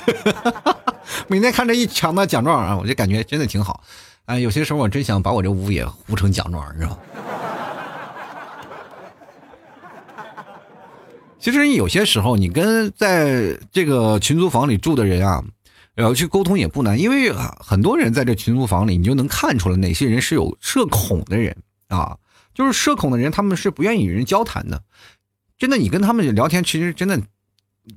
[1.27, 3.83] 每天看着一墙的奖状啊，我就感觉真的挺好。
[4.25, 6.97] 哎，有些时候我真想把我这屋也糊成奖状，你知道吗？
[11.39, 15.43] 其实有些时候，你跟在这个群租房里住的人啊，
[15.95, 21.57] 要去沟通也不难，因为很多人在这群租房里，你就能看出来哪些人是有社恐的人
[21.87, 22.17] 啊。
[22.53, 24.83] 就是社恐的人，他们是不愿意与人交谈的。
[25.57, 27.19] 真的，你跟他们聊天，其实真的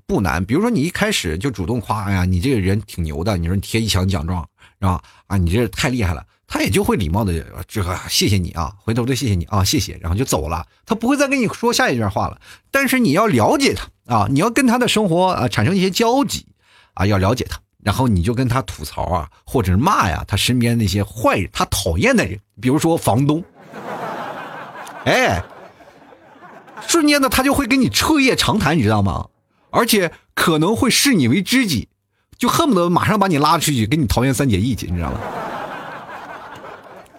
[0.06, 0.44] 不难。
[0.44, 4.48] 比如说，你一开始就主动夸哎呀，你这个人挺牛的，你说你贴一墙奖状。
[4.84, 5.36] 啊啊！
[5.36, 7.32] 你这太厉害了，他也就会礼貌的
[7.66, 12.40] 这个谢谢你啊，回头再谢谢你啊，谢谢，然后就走了，他不会再跟你说下一句话了。
[12.70, 16.46] 但是你要了解他啊，你要跟他的生活啊产生一些交集
[16.94, 23.42] 啊，要了解他，然后你就跟他吐槽啊，或者是骂呀，他身边那些坏人，他讨厌的人，比如说房东，
[25.04, 25.42] 哎，
[26.86, 29.28] 瞬间呢，他就会跟你彻夜长谈，你知道吗？
[29.70, 31.88] 而且可能会视你为知己。
[32.36, 35.20] 就恨不得马上把你拉出去，给你桃园三结义去，你知道吗？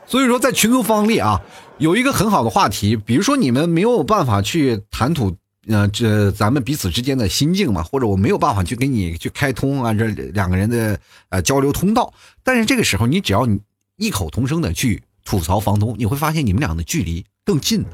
[0.08, 1.41] 所以说，在群租房里啊，
[1.80, 5.36] 有一个很好的话题，比如说你们没有办法去谈吐，
[5.67, 10.99] 呃，这咱们彼此之间的心境嘛，或者我没有办法去跟你去开通啊，这两个人的
[11.30, 12.13] 呃交流通道。
[12.43, 13.60] 但是这个时候，你只要你
[13.97, 17.88] 异口同声的去吐槽房东，你会发现你们俩的距离更近了。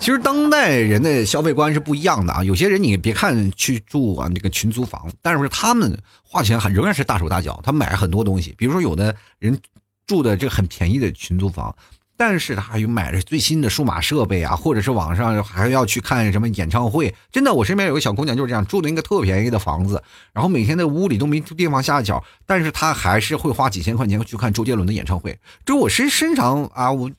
[0.00, 8.54] 其实当代人的消费观是不一样的啊，有些人你别看去住啊那个群租房，但是他们花钱还仍然是大手大脚，他买很多东西。
[8.56, 9.56] 比如说有的人
[10.06, 11.76] 住的这个很便宜的群租房，
[12.16, 17.14] 但是他还有买了最新的数码设备啊，或者是网上还要去看什么演唱会。
[17.30, 25.38] 真的，我身边有个小姑娘就是这样，住的一个特便宜的房子，然后每天在屋里都没地方下脚，但是她还是会花几千块钱去看周杰伦的演唱会。
[25.66, 27.10] 这我身身上啊，我。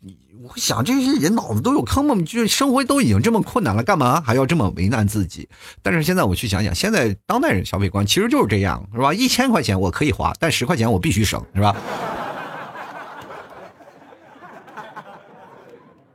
[0.42, 2.16] 我会想这些人脑子都有坑吗？
[2.26, 5.48] 就生活都已经这么困难了，干嘛还要这么为难自己？
[5.84, 9.14] 但是现在我去想想，现在当代人消费观其实就是这样，是吧？
[9.14, 11.76] 一千块钱我可以花，但十块钱我必须省，是吧？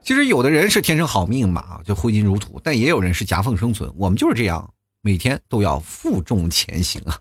[0.02, 3.88] 其实有的人是天生好命嘛，就挥金如土；但也有人是夹缝生存。
[3.96, 4.68] 我们就是这样，
[5.02, 7.16] 每天都要负重前行啊。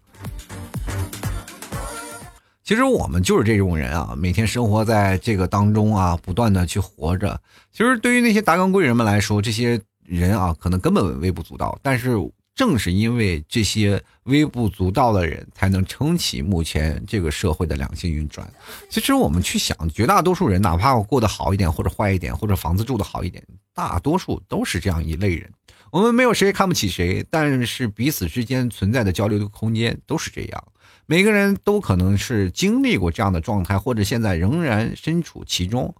[2.66, 7.40] 其实我们就是这种人啊，每天生活在这个当中啊，不断的去活着。
[7.72, 11.78] 其实对于那些达官贵人们来说，这些人啊，可能根本微不足道。
[11.84, 12.16] 但是
[12.56, 18.52] 正是因为这些微不足道的人，才能撑起目前这个社会的良性运转。
[18.90, 23.44] 其实我们去想，绝大多数人，哪怕我过得好一点，或者坏一点，或者房子住的好一点，
[23.76, 25.48] 大多数都是这样一类人。
[25.92, 30.64] 我们没有谁看不起谁，但是彼此之间存在的交流的空间都是这样。
[31.06, 35.94] 每个人都可能是经历过这样的状态，或者现在仍然身处其中。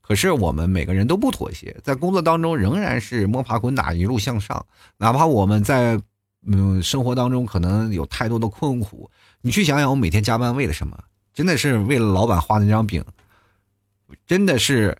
[0.00, 4.64] 可是我们每个人都不妥协，在工作当中仍然是摸爬滚打，一路向上。
[4.98, 6.00] 哪怕我们在
[6.46, 9.10] 嗯生活当中可能有太多的困苦，
[9.40, 10.98] 你去想想，我每天加班为了什么？
[11.32, 13.02] 真的是为了老板画那张饼？
[14.26, 14.96] 真的是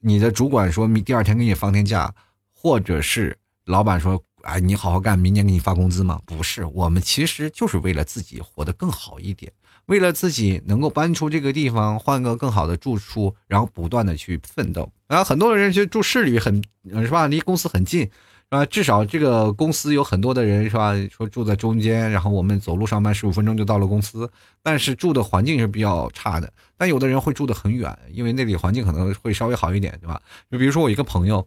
[0.00, 2.12] 你的主管说第二天给你放天假，
[2.52, 6.20] 或者是老板说哎，你好好干，明年给你发工资吗？
[6.24, 9.52] 不是，我们其实就是为了自己活得更好一点，
[9.86, 14.90] 为了自己能够搬出这个地方，换个更好的住处，然后不断的去奋斗。
[15.08, 18.10] 然后很多人就住市里很是吧，离公司很近。
[18.50, 20.92] 啊，至少这个公司有很多的人是吧？
[21.08, 24.28] 说住在中间，然后我们走路上班十五分钟就到了公司，
[24.60, 26.52] 但是住的环境是比较差的。
[26.76, 30.20] 但有的人会住的很远，因为那里环境可能会稍微好一点，对吧？
[30.50, 31.46] 就比如说我一个朋友，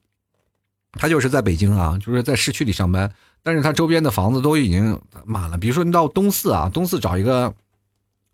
[0.93, 5.57] 他就是在北京啊，就是在市区里上班，但是他周边的房子都已经满了。
[5.57, 7.53] 比如说你到东四啊，东四找一个。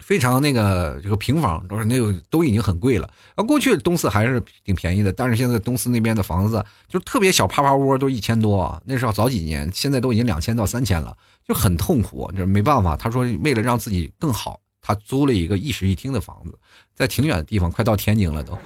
[0.01, 3.43] 非常那个这个平房都是那个都已经很贵了啊。
[3.43, 12.95] 过去东四还是挺便宜的，但是现在东四那边的房子就特别小，趴趴窝都一千多，那时候早几年，现在都已经两千到三千了，就很痛苦，就没办法。
[12.95, 16.57] 他说为了让自己更好，他租了一个一室一厅的房子，
[16.95, 18.57] 在挺远的地方，快到天津了都，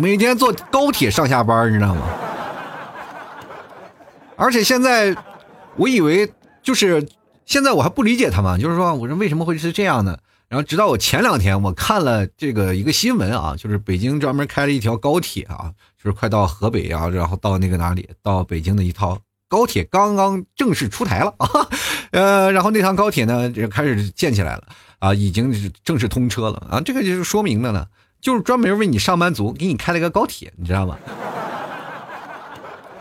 [0.00, 2.02] 每天坐高铁上下班，你知道吗？
[4.36, 5.14] 而且现在
[5.76, 6.32] 我以为
[6.62, 7.06] 就是。
[7.46, 10.16] 现在我还不理解他们，就是说，我说为什么会是这样呢？
[10.48, 21.48] 然后直到我前两天我看了这个一个新闻啊，就是北京专门开了一条高铁啊，就是快到河北啊，然后到那个哪里，到北京的一套高铁刚刚正式出台了啊，
[22.12, 24.62] 呃，然后那趟高铁呢就开始建起来了
[25.00, 27.84] 啊，已经正式通车了啊，这个就是说明了呢，
[28.20, 30.98] 就是专门为你上班族给你开了个高铁，你知道吗？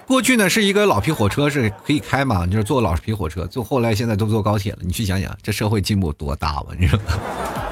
[0.07, 4.79] 过去呢是一个老皮火车是可以开嘛，就是坐老皮火车，坐后来现在都坐高铁了。
[4.81, 6.73] 你去想想，这社会进步多大吧？
[6.79, 6.99] 你说，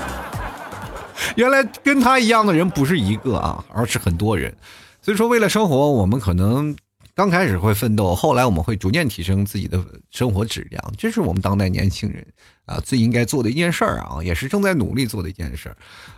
[1.35, 4.55] 原来跟他一样的人不是一个啊，而是很多人。
[5.01, 6.75] 所以说，为了生活，我们可能
[7.15, 10.93] 刚开始会奋斗，后来我们会逐渐提升自己的生活质量。
[10.95, 12.23] 这是我们当代年轻人
[12.65, 15.77] 啊最应该做的一件事儿啊，也是正在努力做的一件事儿。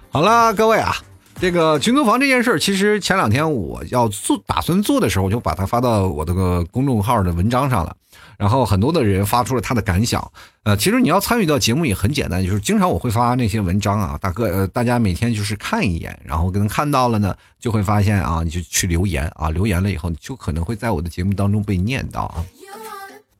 [0.09, 0.93] 好了，各位啊。
[1.41, 7.95] 这个群租房这件事儿，其实前两天我要做打算做的时候，我就把它发到我这个公众号的文章上了，
[8.37, 10.31] 然后很多的人发出了他的感想。
[10.63, 22.43] 呃，其实你要参与到节目也很简单，就是经常我会发那些文章啊，大哥，呃，大家每天就是看一眼，然后可能看到了呢，就会发现啊，你就去留言啊，留言了以后就可能会在我的节目当中被念到啊。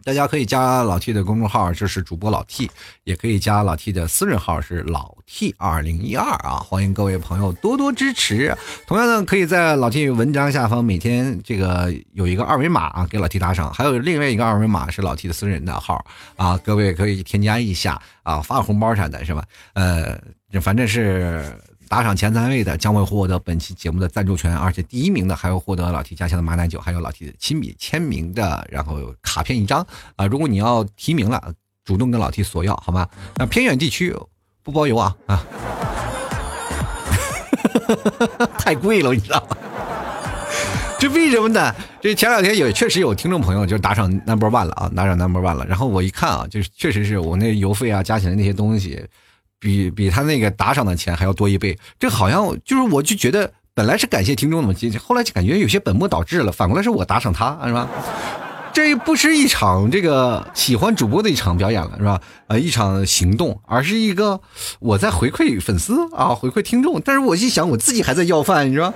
[0.03, 2.71] 大家可以加老 T 的公众号，这是主播老 T，
[3.03, 8.55] 也可以加老 T 的私人号，是老 T 二零一二啊，欢迎各位朋友多多支持。
[8.87, 16.03] 同样呢，可以在老 T 文章下方每天这个有一个二维码啊，给老 T 打赏，还有另外一个二维码是老 T 的私人的号
[16.37, 19.43] 啊，各位可以添加一下啊，发个红包啥的是吧？
[19.73, 20.17] 呃，
[20.61, 21.53] 反正是。
[21.89, 30.27] 打赏前三位的将会获得本期节目的赞助权，而且第一名的还会获得老 T 家乡的马奶酒，还有老 T 的亲笔签名的，然后卡片一张啊！
[30.27, 31.51] 如果你要提名了，
[31.83, 33.09] 主动跟老 T 索要，好吗？
[33.37, 34.15] 那偏远地区
[34.61, 35.43] 不包邮啊啊！
[38.59, 39.57] 太贵了，你知道吗？
[40.99, 41.73] 这为什么呢？
[41.99, 45.65] 这前两天也确实有听众朋友就打赏 number one 了啊，打赏 number one 了。
[45.65, 49.03] 然后我一看啊，就是确实是我那邮费啊加起来那些东西。
[49.59, 54.73] 比比他那个打赏的钱还要多一倍，这好像就是我就觉得本来是感谢听众的嘛，
[55.05, 57.87] 后来就感觉有些本末倒置了，反过来是我打赏他是吧？
[58.71, 62.21] 这不是一场这个喜欢主播的一场表演了是吧？
[62.47, 64.39] 呃，一场行动，而是一个
[64.79, 67.01] 我在回馈粉丝啊，回馈听众。
[67.03, 68.93] 但是我一想，我自己还在要饭，你说？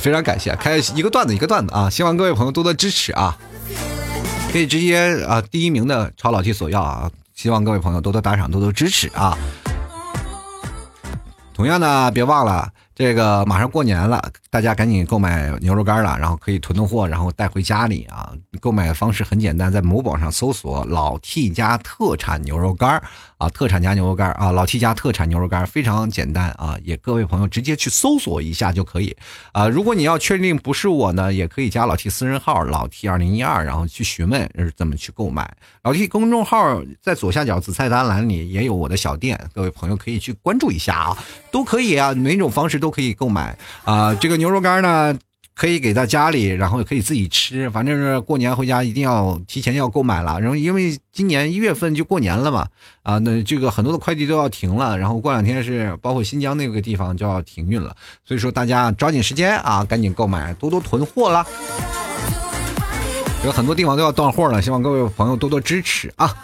[0.00, 3.38] 非常感谢，开一个段子一个段子啊，希望各位朋友多多支持啊，
[4.50, 7.10] 可以直接啊第一名的朝老弟索要啊。
[7.38, 9.38] 希望各位朋友多多打赏，多多支持啊！
[11.54, 12.68] 同样呢，别忘了。
[12.96, 14.20] 这个马上过年了，
[14.50, 18.32] 大家赶紧购买牛肉干了，然后可以囤囤货，然后带回家里啊。
[18.60, 23.02] 购买方式很简单，在某宝上搜索“老 T 家特产牛肉干
[23.36, 29.14] 啊，特产家牛肉干啊，老 T 家特产牛肉干非常简单啊，也各位朋友直接去搜索一下就可以
[29.52, 29.68] 啊。
[29.68, 35.54] 如果你要确定不是我呢，也可以加老 T 私人号老 T 二零一二，然后去询问怎么去购买。
[35.82, 41.18] 老 T 公众号在左下角子菜单栏里也有我的小店，各位朋友可以去关注一下啊，
[41.52, 42.78] 都可以啊，哪种方式。
[42.78, 44.14] 都可以购买啊！
[44.14, 45.18] 这个牛肉干呢，
[45.54, 47.68] 可以给到家里，然后也可以自己吃。
[47.68, 50.40] 反正是过年回家一定要提前要购买了。
[50.40, 52.66] 然后因为今年一月份就过年了嘛，
[53.02, 54.96] 啊，那这个很多的快递都要停了。
[54.96, 61.44] 然后过两天是包括新疆那个地方就要停运了，所以说大家抓紧时间啊，赶紧购买，多多囤货了。
[63.44, 66.34] 有很多地方都要断货了，希望各位朋友多多支持啊！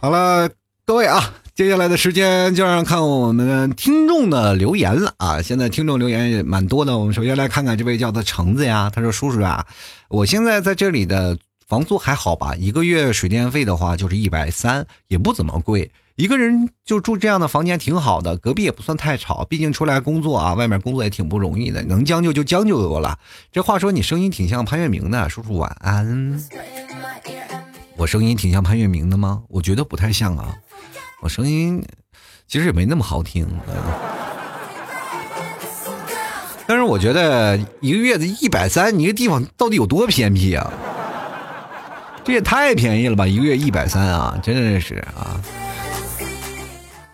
[0.00, 0.48] 好了，
[0.86, 5.40] 各位啊，接下来的时间就让看我们听众的留言了啊！
[5.40, 9.64] 现在听众留言也蛮多的，我们首先来看看这位叫做橙子呀，他说：“叔叔啊，
[10.10, 15.90] 我现在在这里的房租还好吧，一个月水电费的话就是一百三，也不怎么贵。
[16.16, 19.42] 一个人就住这样的房间挺好的，隔壁也不算太吵。
[19.46, 23.18] 毕竟出来工作啊，外面工作也挺不容易的，能将就就将就得了。
[23.50, 26.38] 这话说你声音挺像潘粤明的，叔叔晚安。
[27.96, 29.42] 我声音挺像潘粤明的吗？
[29.48, 30.54] 我觉得不太像啊。
[31.24, 31.82] 我声音
[32.46, 33.48] 其实也没那么好听。
[36.66, 40.70] 但是我觉得一个月的一百三，你这地方到底有多偏僻啊？
[42.22, 43.26] 这也太便宜了吧！
[43.26, 45.40] 一个月一百三啊，真的是啊！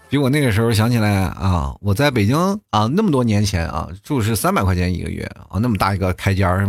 [0.09, 2.37] 比我那个时候想起来啊，我在北京
[2.71, 6.69] 啊，那么多年前啊，住是三百块钱一个月啊，那么大一个开间儿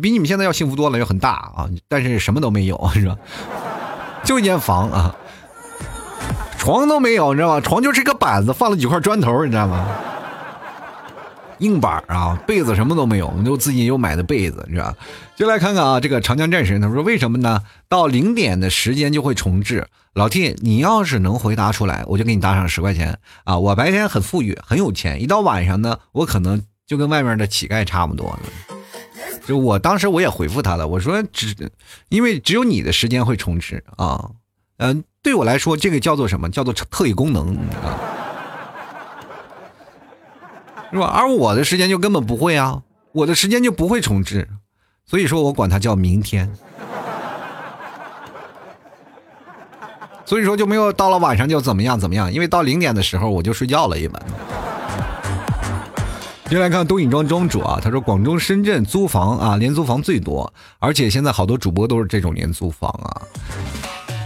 [0.00, 3.16] 比你们现在要幸福多了，又很大啊，但是什么都没有，是吧？
[4.22, 5.14] 就一间房啊，
[6.66, 7.60] 床都没有，你知道吗？
[7.60, 9.88] 床就是一个板子，放了几块砖头，你知道吗？
[11.58, 14.92] 硬板啊，被子什么都没有，我们就自己又买的被子，是吧？
[15.36, 17.62] 就来看看啊，这个长江战神他说为什么呢？
[17.88, 19.86] 到零点的时间就会重置。
[20.14, 23.56] 老 T，你要是能回答出来，我就给你打赏十块钱啊！
[23.56, 28.40] 我白天很富裕，很有钱，一到晚上呢，我可能就跟外面的乞丐差不多了。
[29.46, 31.54] 就我当时我也回复他了，我说只
[32.08, 34.30] 因为只有你的时间会重置啊，
[34.78, 36.48] 嗯，对我来说这个叫做什么？
[36.48, 37.98] 叫做特异功能啊。
[40.92, 41.06] 是吧？
[41.06, 44.48] 而我的时间就根本不会啊，我的时间就不会重置，
[45.04, 46.48] 所以说我管它叫明天。
[50.24, 54.22] 所以说就没有到了晚上就怎么样怎么样，因为到零点的时候我就睡觉了一晚。
[56.48, 63.10] 接来看东影庄庄主啊，他说广州、深圳租房啊，廉租房最多，而且现在好多主播都是这种廉租房啊。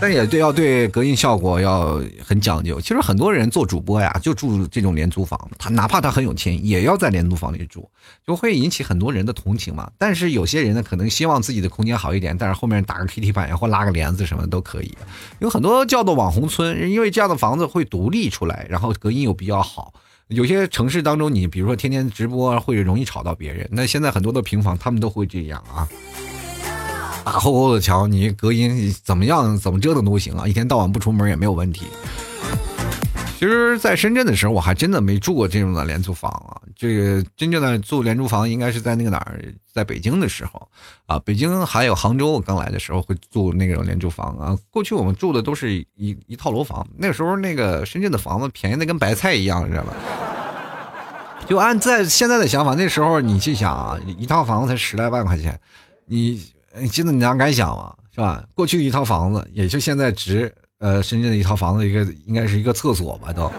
[0.01, 2.80] 但也对，要对隔音效果要很讲究。
[2.80, 7.88] 其实很多人做主播呀，就住这种廉租房，他哪怕他很有钱，也要在廉租房里住，
[8.26, 9.90] 就会引起很多人的同情嘛。
[9.98, 14.96] 但是有些人呢，可能希望自己的空间好一点，但是后面打个 KT 板呀，或拉个帘子什么都可以。
[15.38, 19.92] 有很多叫做网红村，因为这样的房子会独立出来，然后隔音又比较好。
[20.28, 25.86] 有些城市当中，你比如说天天直播会容易吵到别人，那现在很多的平房他们都会这样啊。
[27.25, 29.57] 大厚厚的墙，你隔音怎么样？
[29.59, 30.47] 怎么折腾都行啊！
[30.47, 31.87] 一天到晚不出门也没有问题。
[33.39, 36.61] 其实，在深圳的时候，我还真的没住过这种的廉租房啊。
[36.77, 39.43] 这个真正的住廉租房，应该是在那个哪儿，
[39.73, 40.68] 在北京的时候
[41.07, 41.18] 啊。
[41.21, 44.59] 北京还有杭州，我刚来的时候会住那种廉租房啊。
[44.71, 49.95] 过去我们住的都是一一套楼房，那个时候那个深圳的房子便宜的跟白菜一样，你知道吧？
[51.47, 55.59] 就按在现在的想法，那时候你去想啊，一套房子才十来万块钱，
[56.07, 56.43] 你。
[56.79, 57.95] 你记得你哪敢想吗？
[58.14, 58.45] 是吧？
[58.55, 63.51] 过去一套房子，也就现在值，呃，深圳的一套房子一个应该是一个厕所吧，都。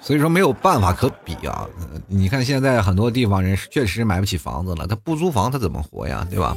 [0.00, 1.66] 所以说没有办法可比啊！
[2.06, 6.26] 你看现在很多地方人确实买不起房子了，他不租房他怎么活呀？
[6.30, 6.56] 对吧？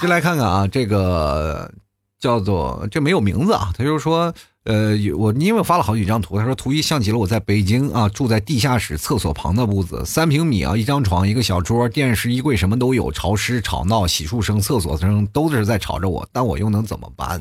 [0.00, 1.72] 就来看看啊，这个
[2.20, 4.32] 叫做这没有名字啊，他就说。
[4.66, 17.40] 呃，我因为发了好几张图，他说图一像极了我在北京啊，住在地下室厕所旁的屋子，三平米啊，一张床，一个小桌，电视、衣柜什么都有，潮湿、吵闹、洗漱声、厕所声都是在吵着我，但我又能怎么办？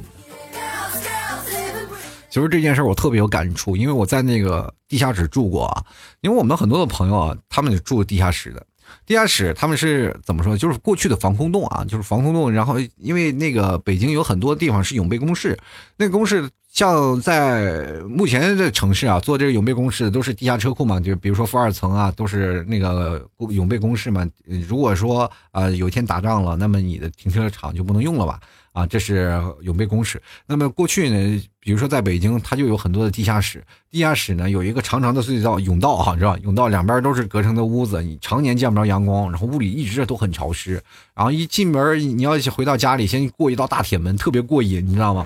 [2.30, 5.84] 其实这件事我特别有感触，因为我在那个地下室住过啊，
[6.21, 8.63] 因为我们很多的朋友啊，他们住地下室的。
[9.03, 10.55] 地下室他们是怎么说？
[10.55, 12.51] 就是过去的防空洞啊，就是防空洞。
[12.51, 15.57] 然后因为那个北京有很多地方是永备工事，
[15.97, 24.30] 那个工事像在目前的城市啊，做这个永备工事都是地下车库嘛，就比如说负二层啊，都是那个永备工事嘛。
[24.67, 28.41] 如果说啊有一天打仗了，那么你的停车场就不能用了吧？
[28.73, 30.21] 啊，这是永备工事。
[30.45, 33.63] 那么过去呢，比如说在北京，它就有很多的地下室。
[33.89, 36.36] 地下室呢有一个长长的隧道甬道哈，是吧？
[36.43, 40.73] 甬道两边都是隔成的屋子，你常年见不着阳光，然后屋里一直都很潮湿。
[41.13, 45.26] 然后一进门，你要回到家里，先过一道大铁门，特别过瘾，你知道吗？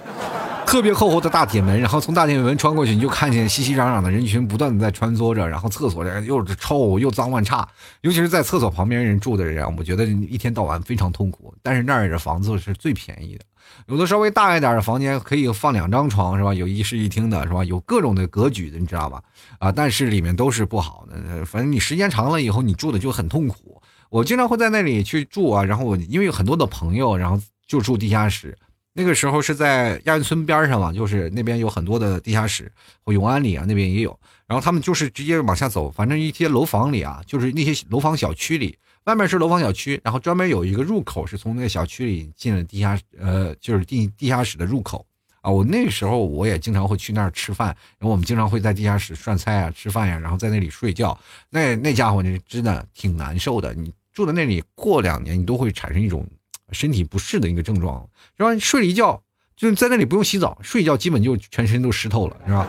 [0.70, 7.67] 特别厚厚的大铁门，然后从大铁门穿过去，你就看见熙熙攘攘的人群不断的在穿梭着，然后厕所里又臭又脏乱差，
[8.01, 11.51] 尤其是在厕所旁边人住的人，我觉得一天到晚非常痛苦。
[11.63, 13.43] 但是那儿的房子是最便宜的，
[13.88, 16.53] 有的稍微大一点的房间可以放两张床，是吧？
[16.53, 17.63] 有一室一厅的，是吧？
[17.63, 19.20] 有各种的格局的，你知道吧？
[19.57, 23.82] 啊，但是里面都是不好的，反正你时间长了以后，你住的就很痛苦。
[24.11, 28.55] 我经常会在那里去住啊，然后我因为有很多的朋友，然后就住地下室。
[28.99, 32.69] 那个时候是在亚运村边上嘛，就是那边有很多的地下室，
[33.05, 34.19] 永安里啊那边也有。
[34.45, 45.05] 然后他们就是直接往下走，反正一些楼房里啊，就是那些楼房小区里，外面是楼房小区，然后专门有一个入口是从那个小区里进了地下，呃，就是地地下室的入口
[45.39, 45.49] 啊。
[45.49, 47.67] 我那个时候我也经常会去那儿吃饭，
[47.99, 51.17] 然后我们经常会在地下室涮菜啊、吃饭呀，然后在那里睡觉。
[51.49, 53.73] 那那家伙呢，真的挺难受的。
[53.73, 56.27] 你住在那里，过两年你都会产生一种。
[56.72, 58.07] 身体不适的一个症状，
[58.38, 58.57] 是吧？
[58.59, 59.22] 睡了一觉，
[59.55, 62.67] 就在那里不用洗澡，睡一觉基本就全身都湿透了，是吧？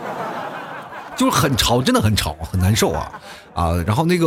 [1.16, 3.20] 就是很潮，真的很潮，很难受啊
[3.52, 3.72] 啊！
[3.86, 4.26] 然后那个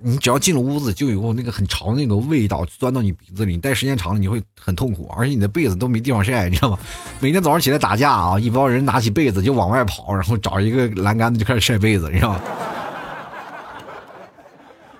[0.00, 6.78] 你只要进了屋子，就有那个很潮那个味道钻到你鼻子里，你待时间长了你会很痛苦，而且你的被子都没地方晒，你知道吗？
[7.20, 12.40] 每天早上起来打架啊，一帮人拿起被子就往外跑，然后找一个栏杆子就开始晒被子，你知道吗？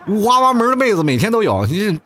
[0.06, 1.98] 五花八门的被子每天都有，你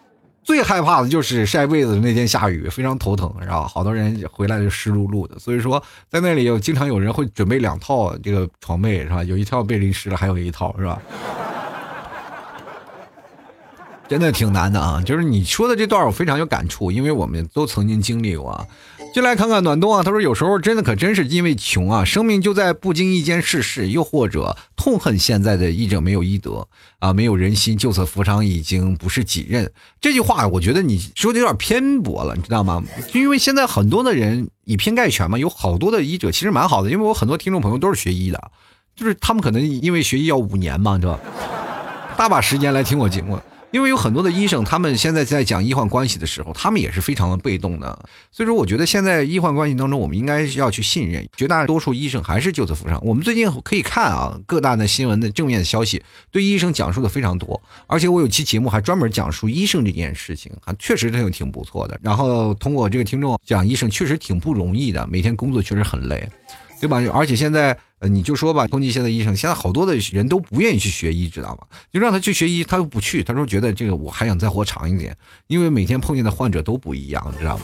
[0.47, 5.37] 最害怕的就是晒被子那天下雨，非常头疼，然后好多人回来就湿漉漉的。
[5.41, 9.25] 所以说，在那里有经常有人会准备两套这个床被，是吧？
[9.25, 11.03] 有一套被淋湿了，还有一套，是吧？
[14.09, 15.03] 真的挺难的啊！
[15.05, 18.67] 就是你说的这段，我非常有感触，因为我们都曾经经历过。
[19.13, 29.73] 就来看看暖冬啊，他说有时候真的可真是因为穷啊，生命就在不经意间逝世，又或者痛恨现在的医者没有医德啊，没有人心，救死扶伤已经不是己任。
[30.01, 32.85] 这句话我觉得你说的有点偏颇了，你知道吗？
[33.13, 38.51] 就因为现在很多的人以偏概全嘛，有好多的医者其实蛮好的，因为我很多听众朋友都是学医的，
[38.95, 41.21] 就是他们可能因为学医要五年嘛，知道吧？
[42.17, 43.39] 大把时间来听我节目。
[43.77, 48.09] 因为有很多的医生，他们现在在讲医患关系的时候，他们也是非常的被动的。
[48.33, 51.29] 所以说，我觉得现在医患关系当中，我们应该要去信任。
[51.37, 52.99] 绝大多数医生还是救死扶伤。
[53.05, 57.61] 我们最近可以看啊，各大的新闻的正面的消息，对医生讲述的非常多。
[57.87, 62.01] 而且我有期节目还专门讲述医生这件事情，还确实挺挺不错的。
[62.03, 66.27] 然后通过这个听众讲医生，确实挺不容易的，每天工作确实很累。
[66.79, 67.03] 对吧？
[67.13, 71.67] 而且现在，呃，你就说吧，通济县的医生，现在好多的人都不愿意去学医，知道吗？
[71.91, 73.25] 就让他去学医，他又不去。
[73.25, 75.17] 他说觉得这个我还想再活长一点，
[75.47, 77.63] 因为每天碰见的患者都不一样，知道吗？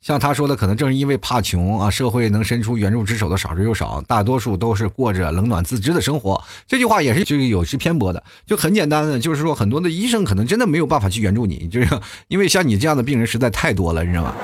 [0.00, 6.40] 像他说的，可能正是因为怕穷啊，社会能伸出援助之手的少之又少，大多数都是过着冷暖自知的生活。
[6.68, 14.34] 这句话也是就是有些偏颇的，就很简单的，就是说很多的医生可能真的没有办法去援助你，就是因为像你这样的病人实在太多了，你知道吗？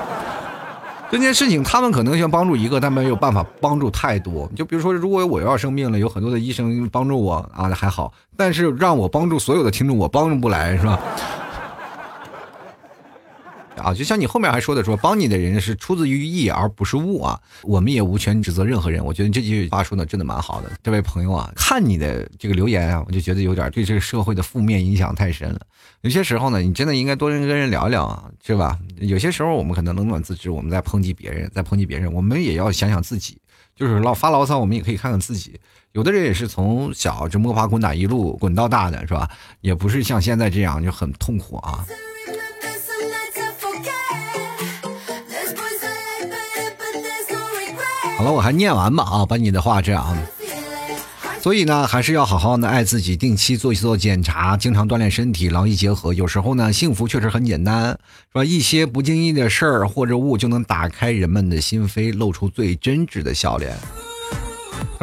[1.13, 4.49] 这件事情，他们可能想帮助一个，但没有办法帮助太多。
[4.55, 8.11] 就比如说，如果我要生病了，有很多的医生帮助我啊，还好。
[8.35, 10.99] 但是让我帮助所有的听众，我帮助不来，是吧？
[13.83, 17.39] 啊，就像你后面还说的，说帮你的人是出自于义而不是物啊。
[17.63, 19.03] 我们也无权指责任何人。
[19.03, 20.71] 我觉得这句话说的真的蛮好的。
[20.81, 25.59] 这位朋友啊，看你的这个留言啊，我就觉得有点对这个社会的负面影响太深了。
[26.01, 28.79] 有些时候呢，你真的应该多跟人聊聊啊，是吧？
[28.97, 33.37] 有些时候我们可能冷暖自知，我们在抨击别人，在抨击别人，我们也要想想自己，
[33.75, 35.59] 就是老发牢骚，我们也可以看看自己。
[35.91, 39.29] 有的人也是从小就摸爬滚打一路滚到大的，是吧？
[39.61, 41.85] 也不是像现在这样就很痛苦啊。
[48.23, 50.17] 好了，我还念完吧啊，把你的话这样。
[51.41, 56.13] 所以呢，还是要好好的爱自己，定期做一做检查，经常锻炼身体，劳逸结合。
[56.13, 57.97] 有时候呢，幸福确实很简单，是
[58.31, 58.45] 吧？
[58.45, 63.75] 一些不经意的事儿或者物，就能打开人们的心扉，露出最真挚的笑脸。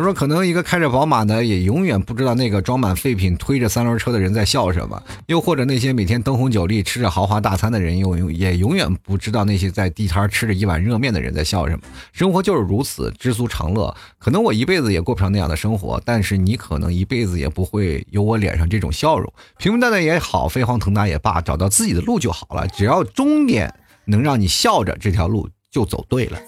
[0.00, 4.96] 他说：“可能一个开着宝马的，也永远不知道那个装满废品、推着三轮车的人在笑什么；
[5.26, 11.82] 又或者那些每天灯红酒绿、吃着豪华大餐的人，永也永远不知道那些在地摊吃着一碗热面的人在笑什么。
[12.12, 13.94] 生活就是如此，知足常乐。
[14.18, 19.30] 可能我一辈子也过不上那样的生活，但是你可能一辈子也不会有我脸上这种笑容。
[19.58, 22.66] 平平淡淡也好，飞黄腾达也罢，找到自己的路就好了。
[22.68, 23.74] 只要终点
[24.06, 26.38] 能让你笑着，这条路就走对了。”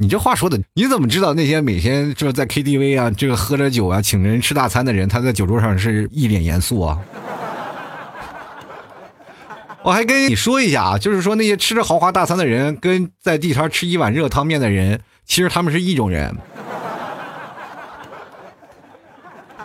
[0.00, 6.96] 你这话说的，你怎么知道那些每天就是在 KTV 啊，这个喝着酒啊，请人吃大餐的人，他在酒桌上是一脸严肃啊？
[9.82, 16.32] 我还跟你说一下啊，就是说那些吃着豪华大餐的人，跟在地摊吃一碗热汤面的人，其实他们是一种人。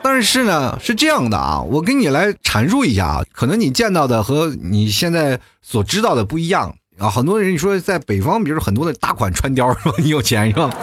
[0.01, 6.75] 但是呢，是这样的啊，我跟你来阐述一下啊，可能你见到的和你现在所知道的不一样。
[7.04, 9.95] 啊，很多人你说在北方，比如很多的大款穿貂是吧？
[9.97, 10.70] 你有钱是吧？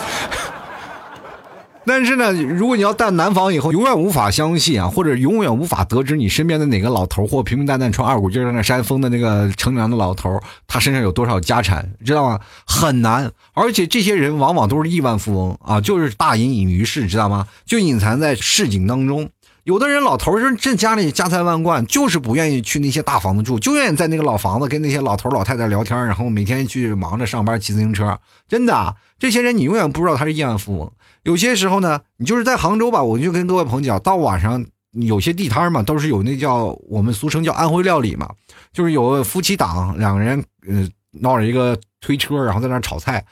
[1.86, 12.38] 但是呢，如果你要到南方以后，永远无法相信啊，或者永远无法得知你身边的哪个老头或平平淡淡穿二股筋在那扇风的那个乘凉的老头，他身上有多少家产，知道吗？
[12.66, 17.46] 很难，而且这些人往往都是亿万富翁啊，就是大隐隐于市，知道吗？
[17.64, 19.30] 就隐藏在市井当中。
[19.64, 28.18] 有的人老头儿这家里家财万贯，就是不愿意去那些大房子住，就愿意在那个老房子跟那些老头老太太聊天，然后每天去忙着上班骑自行车。
[28.48, 30.90] 真的，这些人你永远不知道他是亿万富翁。
[31.24, 38.30] 有些时候呢，你就是在杭州吧，我就跟各位朋友讲，到晚上有些地摊嘛，都是有那叫我们俗称叫安徽料理嘛，
[38.72, 40.88] 就是有夫妻档两个人，呃，
[41.20, 43.26] 闹着一个推车，然后在那炒菜。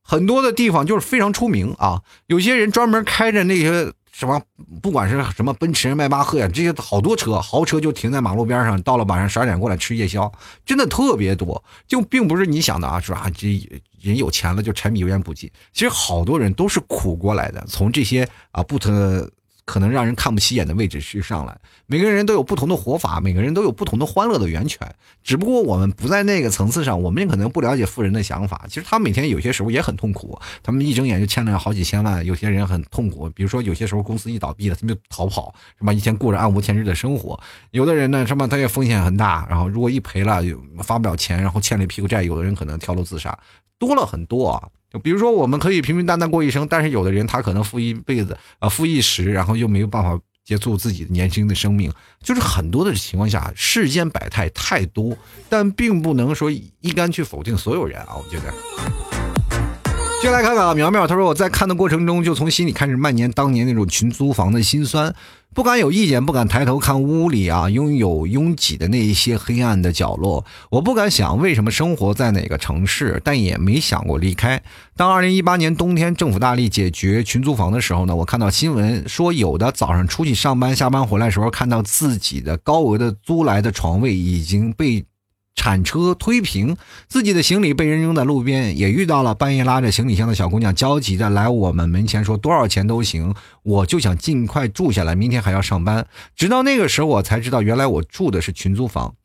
[0.00, 3.92] 很多的地方就是非常出名啊，有些人专门开着那些。
[4.18, 4.40] 什么，
[4.80, 10.32] 不管是什么奔驰、迈巴赫呀，这些好多车，豪车就停在马路边上，到了晚上十二点过来吃夜宵，
[10.64, 11.62] 真的特别多。
[11.86, 13.48] 就并不是你想的啊，说啊，这
[14.00, 15.50] 人有钱了就柴米油盐不进。
[15.74, 19.30] 其实好多人都是苦过来的，从这些啊不同的。
[19.66, 24.94] 可能让人看不起眼的位置去上来，每个人都有不同的活法，每个人都有不同的欢乐的源泉。
[25.24, 28.64] 只不过我们不在那个层次上，我们也可能不了解富人的想法。
[28.68, 32.24] 其实他每天有些时候也很痛苦，他们一睁眼就欠了好几千万。
[32.24, 35.92] 有些人很痛苦，比如说有些时候公司一倒闭了，他们就逃跑，是吧？
[35.92, 37.38] 一天过着暗无天日的生活。
[37.72, 40.40] 有的人呢，什么他也风险很大，然后如果一赔了，
[40.84, 43.36] 发不了钱，然后欠了一屁股债，有的人可能跳楼自杀，
[43.80, 44.62] 多了很多啊。
[44.98, 51.92] 比如说，我们可以平平淡淡过一生，但是有的人他可能富一辈子啊，富一时，然后又没有办法结束自己年轻的生命。
[52.22, 55.16] 就是很多的情况下，世间百态太多，
[55.48, 58.16] 但并不能说一竿去否定所有人啊。
[58.16, 58.52] 我觉得，
[60.26, 65.14] 接来看看啊，苗苗他说我在看的过程中，就从心里开始蔓延当年那种群租房的心酸。
[65.54, 70.44] 不敢有意见，不敢抬头看屋里啊，拥有拥挤的那一些黑暗的角落。
[70.68, 74.60] 我不敢想为什么生活在哪个城市，但也没想过离开。
[74.96, 85.04] 当二零一八年冬天政府大力解决群租房的时候呢，我看到新闻说，有的早上出去上班，下班回来时候，看到自己的高额的租来的床位已经被。
[85.56, 86.76] 铲车推平，
[87.08, 93.34] 自己的行李被人扔在路边，也遇到了半夜拉着行李箱的小姑娘，焦急的来我们门前说多少钱都行，
[93.64, 96.06] 我就想尽快住下来，明天还要上班。
[96.36, 99.16] 直到那个时候，我才知道原来我住的是群租房。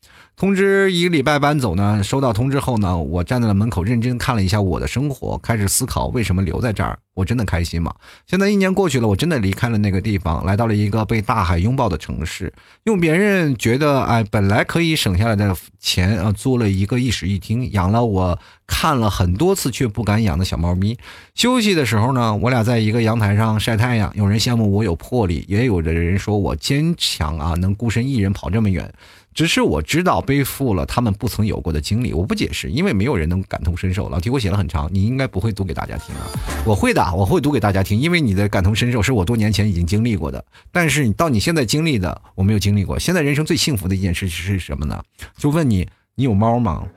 [0.42, 2.02] 通知一个礼拜搬走呢。
[2.04, 6.98] 收到通知后呢，我站在了门口，认真看了一下我的生活，开始思考为什么留在这儿。
[7.14, 7.94] 我真的开心吗？
[8.26, 12.52] 现在一年过去了，我真的离开了那个地方，来到了一个被大海拥抱的城市。
[12.86, 20.98] 用别人觉得哎，本来可以省下来的钱啊，租了一个一室一厅，养了我看了很多次却不敢养的小猫咪。
[21.36, 24.12] 休息的时候呢，我俩在一个阳台上晒太阳。
[24.16, 28.92] 有人羡慕我有魄力，也有的人说我坚强啊，能孤身一人跑这么远。
[29.34, 34.10] 只是我知道背负了他们不曾有过的经历，我不解释，因为没有人能感同身受。
[34.10, 36.28] 老提我写了很长，你应该不会读给大家听啊。
[36.66, 40.44] 我会的，我会读给大家听，因为你的感同身受是我多年前已经经历过的。
[40.72, 43.00] 但是你到你现在经历的，我没有经历过。
[43.00, 45.02] 现在人生最幸福的一件事是什么呢？
[45.38, 46.84] 就问你，你有猫吗？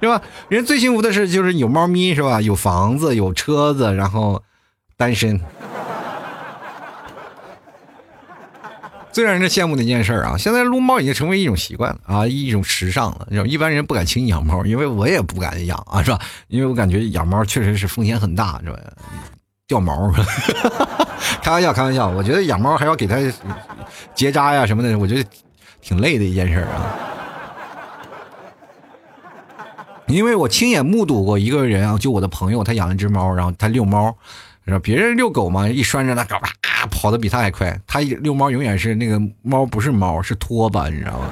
[0.00, 0.22] 是吧？
[0.48, 2.40] 人最幸福的事就是有猫咪，是吧？
[2.40, 4.42] 有房子，有车子，然后
[4.96, 5.40] 单身。
[9.16, 13.46] 最让人羡慕的一件事啊，现在撸猫已经成为一种习惯了啊，一种时尚了。
[13.46, 16.20] 一般人不敢轻易养猫，因为我也不敢养啊，是吧？
[16.48, 18.78] 因为我感觉养猫确实是风险很大，是吧？
[19.66, 20.12] 掉毛，
[21.42, 22.08] 开玩笑，开玩笑。
[22.08, 23.16] 我觉得养猫还要给它
[24.14, 25.26] 结扎呀什么的，我觉得
[25.80, 26.84] 挺累的一件事啊。
[30.08, 34.14] 因为我亲眼目睹过一个人啊，就我的朋友，他养了一只猫，然后他遛猫。
[34.82, 36.48] 别人遛狗嘛，一拴着它，嘎巴
[36.90, 37.80] 跑的比他还快。
[37.86, 41.30] 他遛猫永远是那个猫不是猫，是拖把，你知道吗？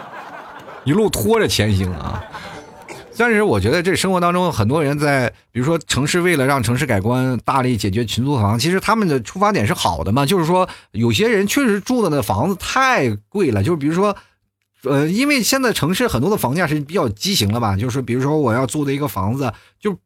[0.84, 2.24] 一路拖着前行啊。
[3.18, 10.24] 但是我觉得这生活当中很多人在，比如说城市为了让城市改观，大力解决群租房，其实他们的出发点是好的嘛。
[10.24, 14.16] 就是说有些人确实住的那房子太贵了，就是比如说，
[14.84, 17.76] 呃，因为现在城市很多的房价是比较畸形了吧？
[17.76, 19.98] 就是，比如说我要租的一个房子就。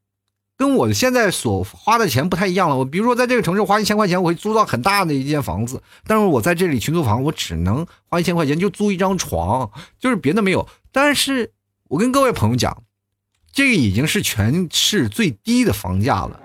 [0.61, 2.77] 跟我现在所花的钱不太一样了。
[2.77, 5.83] 我比如说在这个城市花一千块钱，我会租到很大的一间房子。
[6.07, 10.69] 但是我在这里群租房，我只能花一千块钱就租一张床，就是别的没有。
[10.93, 11.51] 但是
[11.89, 12.83] 我跟各位朋友讲，
[13.51, 16.39] 这个已经是全市最低的房价了。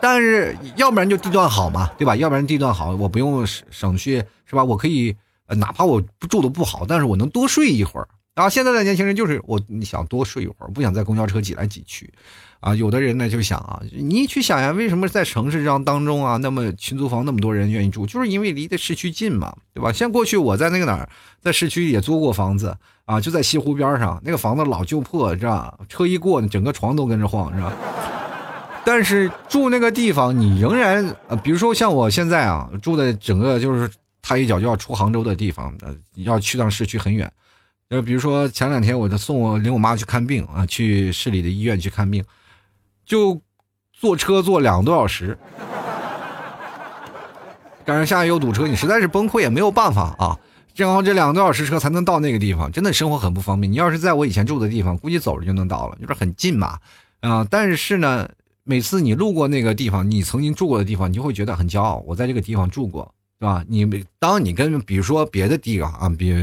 [0.00, 2.16] 但是要不然就地段好嘛，对吧？
[2.16, 4.64] 要不然地段好，我不用省去，是吧？
[4.64, 5.14] 我可以，
[5.48, 6.00] 哪怕我
[6.30, 8.08] 住的不好，但是我能多睡一会儿。
[8.34, 12.12] 然后现在的年轻人就是我，你想多睡一会儿，不想在公交车挤来挤去，
[12.58, 19.92] 啊，有的人呢就想啊，你去想呀，为什么在城市上当中啊，那么群租房那么多人愿意住，就是因为离的市区近嘛，对吧？
[19.92, 21.08] 像过去我在那个哪儿，
[21.40, 25.78] 在市区也租过房子啊，就在西湖边上，那个房子老旧破，是吧？
[25.88, 27.72] 车一过，整个床都跟着晃，是吧？
[28.84, 33.88] 但是住那个地方，你仍然，呃，比如说像我现在啊，住的整个就是
[34.20, 37.30] 踏一脚就要出杭州的地方，呃，要去趟市区很远。
[37.94, 42.24] 就比如说前两天我就送我领我妈去看病啊，去市里的医院去看病，
[43.06, 43.40] 就
[43.92, 45.38] 坐车坐两个多小时，
[47.84, 50.38] 赶上下雨又堵车，你实在是崩溃也没有办法啊。
[50.74, 53.70] 正好这两个多小时车才能到那个地方，真的生活很不方便。
[53.70, 56.78] 你要是在我以前住的地方，估计走着就能到了，就是很近嘛
[57.20, 57.46] 啊。
[57.48, 58.28] 但是呢，
[58.64, 63.64] 每次你路过那个地方，你曾经住过的地方，你就会觉得很骄傲，我在这个地方住过，对吧？
[63.68, 66.34] 你当你跟比如说别的地方啊，比。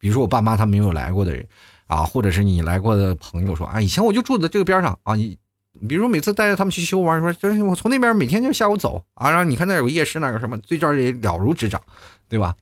[0.00, 1.46] 比如说我爸妈他们没有来过的人，
[1.86, 5.38] 啊，或者是你来过的朋友说啊，以前我就住在这个边上啊，你
[5.86, 11.80] 比如说每次带着他们去修玩，说就是我从那边每天就下午走啊，然后你看那有夜市，那有什么，对这儿也了如指掌，
[12.28, 12.54] 对吧？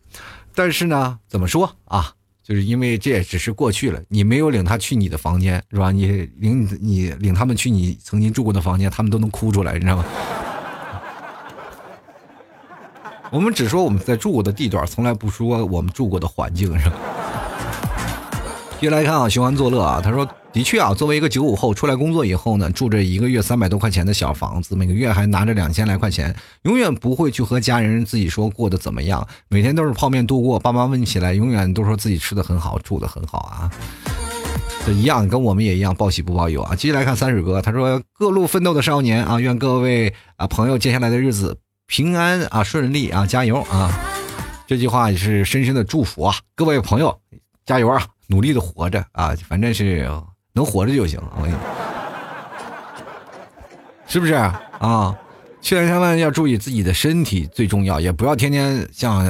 [0.54, 2.12] 但是呢，怎么说啊？
[2.42, 5.92] 就是因为这也只是过去了，你没有领他去你的房间，是吧？
[5.92, 6.06] 你
[6.38, 10.04] 领你领他们去你曾经住过的房间，他们都能哭出来，你知道吗？
[13.30, 16.96] 我们只说我们在住过的地段，从来不说我们住过的环境，是吧？
[18.80, 20.26] 继续来看啊，寻欢作乐啊，他说。
[20.50, 30.58] 的确啊，作为一个九五后，出来工作以后呢，住着一个月三百多块钱的小房子，每个月还拿着两千来块钱，永远不会去和家人自己说过得怎么样，每天都是泡面度过。
[30.58, 33.70] 爸妈问起来，永远都说自己吃的很好，住的很好啊。
[34.86, 36.74] 这一样，跟我们也一样，报喜不报忧啊。
[36.74, 43.92] 继续来看三水哥，他说：“各路奋斗的少年啊，愿各位啊朋友接下来的日子平安啊顺利啊，加油啊！”
[44.66, 47.20] 这句话也是深深的祝福啊，各位朋友
[47.66, 50.08] 加油啊，努力的活着啊，反正是。
[50.54, 51.54] 能活着就行，我跟你，
[54.08, 55.16] 是不是啊？
[55.60, 59.24] 千千万要注意自己的身体最重要，也不要天天像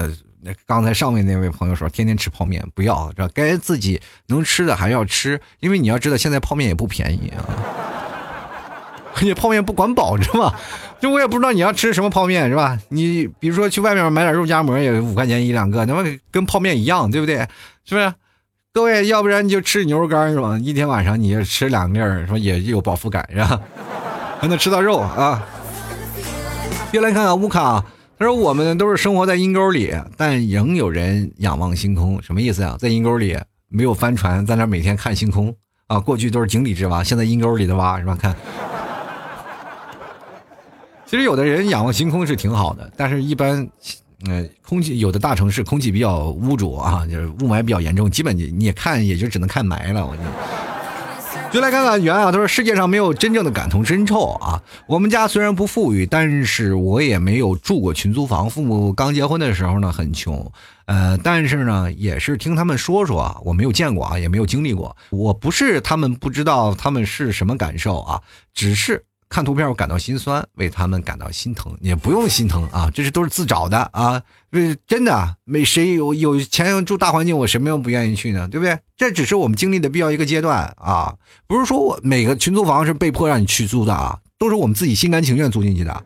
[0.65, 7.45] 刚才上面那位朋友说，天天吃泡面，不要，这该自己能吃的还要吃，因为你要知道现在泡面也不便宜啊，
[9.15, 10.59] 而且泡面不管饱，是吧？
[10.99, 12.79] 就我也不知道你要吃什么泡面是吧？
[12.89, 17.47] 你比如说去外面买点肉夹馍也五块钱一两个，那么跟泡面一样，对不对？
[17.85, 18.15] 是不是？
[18.73, 20.57] 各位，要不然就吃牛肉干是吧？
[20.59, 23.61] 一天晚上你就吃两粒儿，说也有饱腹感是吧？
[24.41, 25.45] 还能吃到肉啊！
[26.93, 27.85] 别来看看乌卡，
[28.17, 32.77] 他说我们都是生活在阴沟里，但仍有人仰望星空，什么意思呀？
[32.79, 33.37] 在阴沟里
[33.69, 35.53] 没有帆船，在那每天看星空
[35.89, 35.99] 啊。
[35.99, 38.17] 过去都是井底之蛙，现在阴沟里的蛙是吧？
[38.21, 38.37] 看，
[41.05, 43.69] 其实有的人仰望星空是挺好的，但是一般。
[44.27, 50.05] 嗯，空气有的大城市空气比较污浊啊，就是雾霾比较严重，基本你你也看也就只能看霾了。
[50.05, 50.23] 我就
[51.53, 54.61] 就来看看袁啊，他说世界上没有真正的感同身受啊。
[54.87, 58.51] 我们家虽然不富裕，但是我也没有住过群租房。
[58.51, 60.51] 父母刚结婚的时候呢很穷，
[60.87, 64.95] 呃，但是呢也是听他们说说啊，我没有见过啊，也没有经历过。
[65.11, 68.21] 我不是他们不知道他们是什么感受啊，
[68.53, 69.05] 只是。
[69.29, 74.23] 看图片我感到心酸，为他们感到心疼，也不用心疼啊，这是都是自找的啊，
[74.87, 78.49] 真的没谁有有钱住大环境，我什么样不愿意去呢？
[78.49, 78.79] 对不对？
[78.97, 81.15] 这只是我们经历的必要一个阶段啊，
[81.47, 86.05] 不是说我每个群租房是被迫让你去租的啊，都是我们自己心甘情愿租进去的。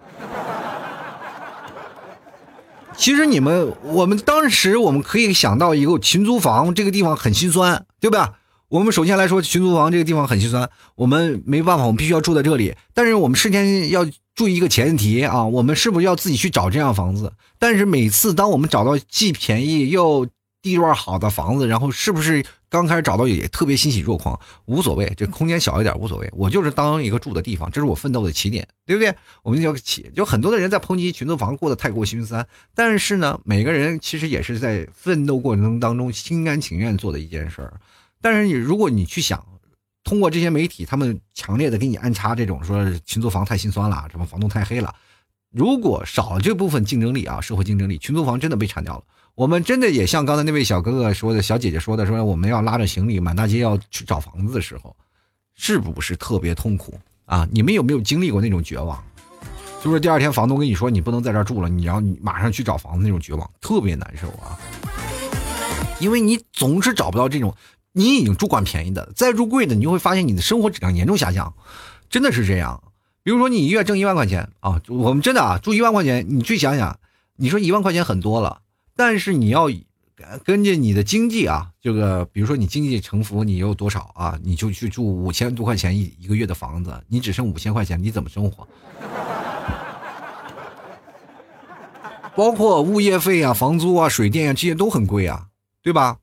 [2.95, 8.35] 其实你们，我们当时我们可以想到一个群租房这个地方很心酸，对吧？
[8.73, 12.75] 我们首先来说，群租房这个地方很心酸，我们没办法，我们必须要住在这里。
[12.95, 17.35] 但是我们事先要注意一个前提啊，我们是不是要自己去找这样房子？
[17.59, 20.27] 但是每次当我们找到既便宜又
[20.63, 24.41] 地段好的房子，然后是不是刚开始找到也特别欣喜若狂？
[24.65, 29.15] 无所谓，这空间小一点无所谓，我就是当一个住的地方，这是我奋斗的起点，对不对？
[29.43, 37.75] 我们就起，就很多的人在抨击群租房过得太过心酸，但是呢，每个人其实也是在奋斗过程当中心甘情愿做的一件事儿。
[38.23, 39.45] 但是你，如果你去想，
[40.05, 44.95] 通过这些媒体，他们强烈的给你安插这种说群租房太心酸了，什么房东太黑了。
[45.51, 49.05] 如果少了这部分竞争力啊，社会竞争力，群租房真的被铲掉了。
[49.35, 54.97] 我们真的也像刚才那位小哥哥说的，小姐姐说的，说我们要拉着行李满大街要去找房子的时候，
[55.55, 57.47] 是不是特别痛苦啊？
[57.51, 59.03] 你们有没有经历过那种绝望？
[59.83, 64.59] 就是第二天房东跟你说你不能在这儿住了，你要马上去找房子那种绝望，特别难受啊。
[66.01, 67.55] 因为你总是找不到这种。
[67.93, 71.55] 你已经住惯便宜的，再住贵的，你就会发现你的生活质量严重下降，
[72.09, 72.83] 真的是这样。
[73.23, 76.99] 比如说你一月挣一万块钱啊，我们真的啊，住一万块钱，你去想想，
[77.37, 78.63] 你说一万块钱很多了，
[78.97, 79.69] 但是你要
[80.45, 88.67] 根据你的经济啊，这个比如说你经济成佛，你有多少啊，你就去住五千多块钱一一个月的房子，你只剩五千块钱，你怎么生活？
[92.35, 95.47] 包括物业费啊、房租啊、水电啊，这些都很贵啊，
[95.83, 96.17] 对吧？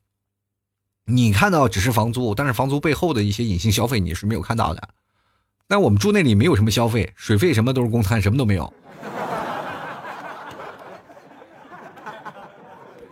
[1.09, 4.89] 你看到只是房租，但是房租背后的一些隐性消费你是没有看到的。
[5.67, 8.71] 但我们住那里没有什么消费，水费什么都是公摊，什么都没有。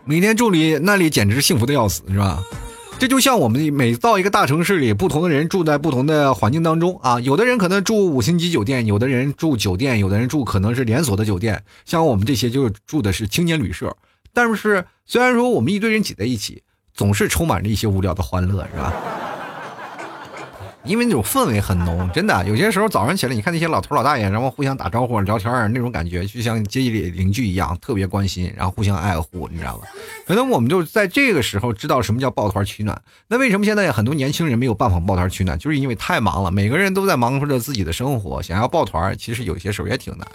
[0.06, 2.44] 每天住里那里简直幸福的要死，是吧？
[3.00, 7.20] 这就像我们每到一个大城市里，不同的人住在不同的环境当中啊。
[7.20, 11.64] 有的人可能住五星级酒店，有的人住酒店，有的人住可能是连锁的酒店。
[11.84, 13.96] 像我们这些就是住的是青年旅社。
[14.34, 16.62] 但是虽然说我们一堆人挤在一起。
[16.98, 18.92] 总是充满着一些无聊的欢乐，是吧？
[20.88, 22.46] 因为那种氛围很浓， 真的。
[22.48, 29.88] 有些时候早上起来，你看那些老头老大爷，然后互相打招呼、聊天那种感觉就像街里邻居一样，特别关心，然后互相爱护，你知道吧？
[30.26, 33.02] 可能我们就在这个时候知道什么叫抱团取暖。
[33.28, 35.58] 那为什么现在很多年轻人没有办法抱团取暖？
[35.58, 40.28] 就是因为太忙了，每个人都在忙活着自己的生活，想要抱团，其实有些时候也挺难。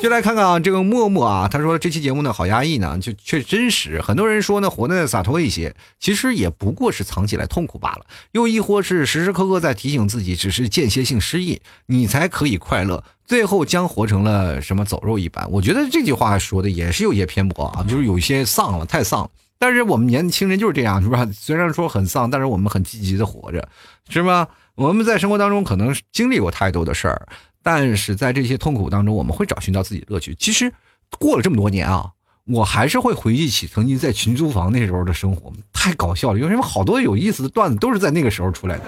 [0.00, 4.00] 就来看看啊，这个默默啊，他说这期节目呢好压抑呢，就却真实。
[4.00, 13.04] 很多人说呢活得洒脱一些，其实也不过是藏起来痛苦罢了，又亦或是时时刻刻在提醒自己，只是间歇性失忆，你才可以快乐。
[13.24, 15.48] 最后将活成了什么走肉一般？
[15.50, 19.30] 我觉得这句话说的也是有些偏颇啊，就是有些丧了，太丧。
[19.58, 21.24] 但是我们年轻人就是这样，是吧？
[21.32, 23.68] 虽然说很丧，但是我们很积极的活着，
[24.08, 24.48] 是吧？
[24.74, 27.28] 我们在生活当中可能经历过太多的事儿。
[27.62, 30.34] 但是在这些痛苦当中，我们会找寻到自己的乐趣。
[30.34, 30.72] 其实
[31.18, 32.10] 过了这么多年啊，
[32.44, 36.40] 我还是会回忆起曾经在群租房那时候的生活，太搞笑了。
[36.40, 38.84] 因为好多有意思的段子都是在那个时候出来的。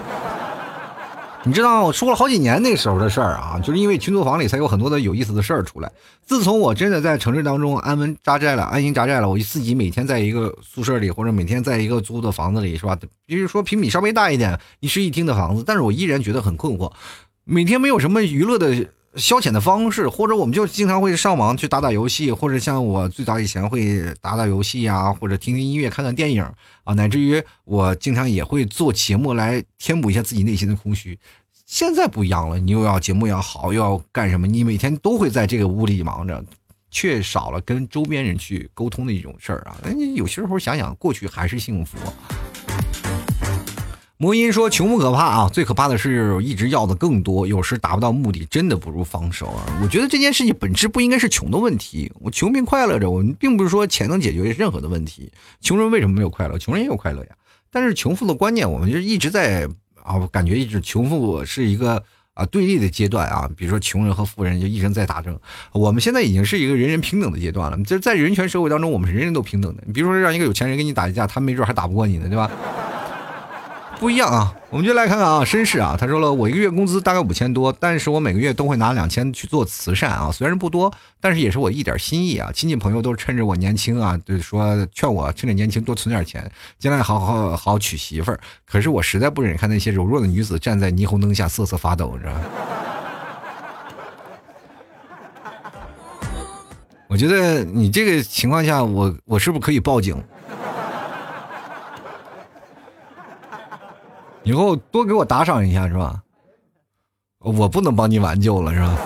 [1.47, 5.93] 你知道，我说了好几年那时候的事儿啊，就是因为群租房里才有很多的有意思的事儿出来。
[6.25, 12.99] 自从我真的在城市当中安稳扎寨了、安心扎寨了，我就自己每天在一个宿舍里，或者每天在一个租的房子里，是吧？
[13.27, 16.91] 比如说平米稍微大一点、一室一厅的房子，但是我依然觉得很困惑。
[17.45, 18.87] 每天没有什么娱乐的
[19.17, 26.43] 消遣的方式，或者我们就经常会上网去打打游戏，或者像我最早以前会打打游戏啊，或者听听音乐、看看电影
[26.83, 31.19] 啊，乃至于我经常也会做节目来填补一下自己内心的空虚。
[31.67, 34.47] 现在不一样了，你又要节目要好，又要干什么？
[34.47, 36.45] 你每天都会在这个屋里忙着，
[36.91, 39.77] 却少了跟周边人去沟通的一种事儿啊。
[39.83, 41.97] 那你有些时候想想，过去还是幸福。
[44.17, 49.67] 魔音说：“穷不可怕啊，最可怕的是一直要的更多，有时达不到目的，真的不如放手啊！
[49.83, 55.33] 我觉得这件事情本质不应该是穷的问题，我穷并快乐着，我们并不是说钱能解决任何的问题。
[55.61, 56.57] 穷人为什么没有快乐？
[56.57, 57.31] 穷人也有快乐呀。
[57.73, 59.69] 但是穷富的观念，我们就一直在
[60.05, 62.01] 啊，感觉一直穷富是一个
[62.35, 63.51] 啊对立的阶段啊。
[63.57, 65.37] 比如说穷人和富人就一直在打争。
[65.73, 69.83] 我们现在已经是一个人人平等的阶段了，就在人权社会当中，我们是人人都平等的。
[69.85, 72.49] 你比如说让一个有钱人跟你打一架，他没准还打不过你呢，对吧？”
[74.01, 82.51] 不一样啊，我们就来看看啊，绅士啊，他说了，我一个月工资大概五千多，但是我每个月都会拿两千去做慈善啊，虽然不多，但是也是我一点心意啊。
[82.53, 88.39] 亲戚朋友都是趁着我年轻啊，就是说劝我趁着年轻多存点钱，将来好好好娶媳妇儿。
[88.67, 92.31] 可是我实在不忍看那些柔弱的女子站在霓虹灯下瑟瑟发抖，着。
[97.09, 100.21] 我觉得你这个情况下，我我是不是可以报警？
[104.45, 106.21] 以后多给我打赏一下是吧？
[107.41, 108.97] 我不能帮你挽救了是吧？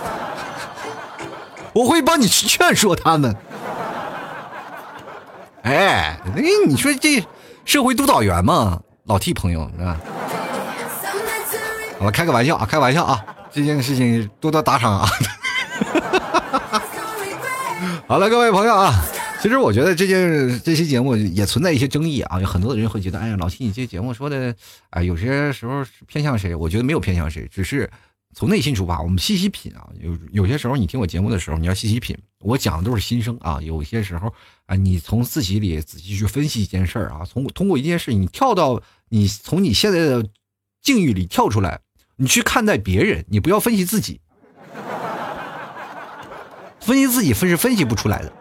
[1.73, 3.35] 我会帮你去劝说他们。
[5.63, 7.25] 哎，哎，你说这
[7.65, 9.97] 社会督导员嘛，老 T 朋友是吧？
[12.01, 15.09] 我开个玩笑啊，开玩笑啊，这件事情多多打赏啊。
[18.07, 18.95] 好了，各位朋友啊。
[19.41, 24.55] 其实我觉得这些这期节目也存在一些争议啊，有很多的人会觉得，哎呀，老七你这节目说的，
[24.91, 26.55] 啊，有些时候偏向谁？
[26.57, 27.89] 我觉得没有偏向谁，只是
[28.35, 29.89] 从内心出发，我们细细品啊。
[30.01, 33.61] 有有些时候你听我节目的时候，你要细细品，我讲的都是心声啊。
[33.63, 34.33] 有些时候
[34.67, 40.27] 啊，你从自己里仔细去分析一件事儿啊，从通过一件事，你跳到你从你现在的
[40.83, 41.81] 境遇里跳出来，
[42.17, 44.21] 你去看待别人，你不要分析自己，
[46.81, 48.33] 分析自己分是分析不出来的。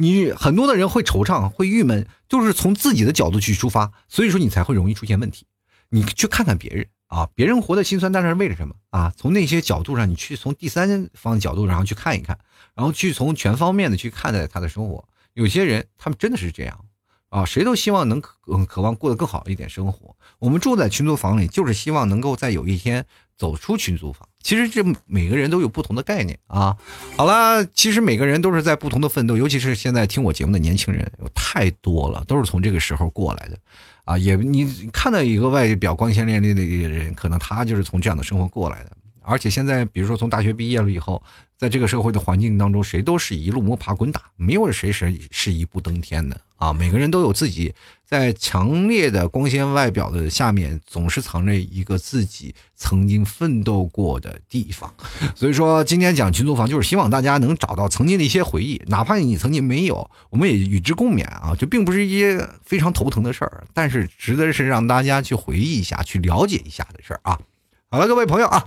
[0.00, 5.44] 你很多的人会惆怅，会郁闷，就是从自己的角度去出发，所以说你才会容易出现问题。
[5.88, 9.12] 你去看看别人啊，别人活得心酸，但是为了什么啊？
[9.16, 12.38] 从那些角度上，你去从第三方角度上去看一看，
[12.76, 15.04] 然后去从全方面的去看待他的生活。
[15.32, 16.84] 有些人他们真的是这样
[17.30, 18.36] 啊，谁都希望能渴
[18.66, 20.14] 渴望过得更好一点生活。
[20.38, 23.04] 我们住在群租房里，就是希望能够在有一天
[23.36, 24.27] 走出群租房。
[24.42, 26.76] 其实这每个人都有不同的概念啊。
[27.16, 33.58] 好了，其实每个人都是在不同的奋斗，尤其是现在听我节目的年轻人有太多了，都是从这个时候过来的
[34.04, 34.16] 啊。
[34.16, 38.92] 也你看到一个外表光鲜亮丽的一个人，可能他就是从这样的生活过来的。
[39.28, 41.22] 而且现在，比如说从大学毕业了以后，
[41.58, 46.72] 在这个社会的环境当中，谁都是一路摸爬滚打，没有谁是是一步登天的啊！
[46.72, 47.74] 每个人都有自己
[48.06, 54.92] 在强烈的光鲜外表的下面，总是藏着一个自己曾经奋斗过的地方。
[55.36, 61.54] 所以说，今天讲群租房，就是希望大家能找到曾经的一些回忆，哪怕你曾经没有，我们也与之共勉啊！
[61.58, 67.38] 这并不是一些非常头疼的事儿，但是值得是让大家去回忆一下、去了解一下的事儿啊！
[67.90, 68.66] 好了，各位朋友啊。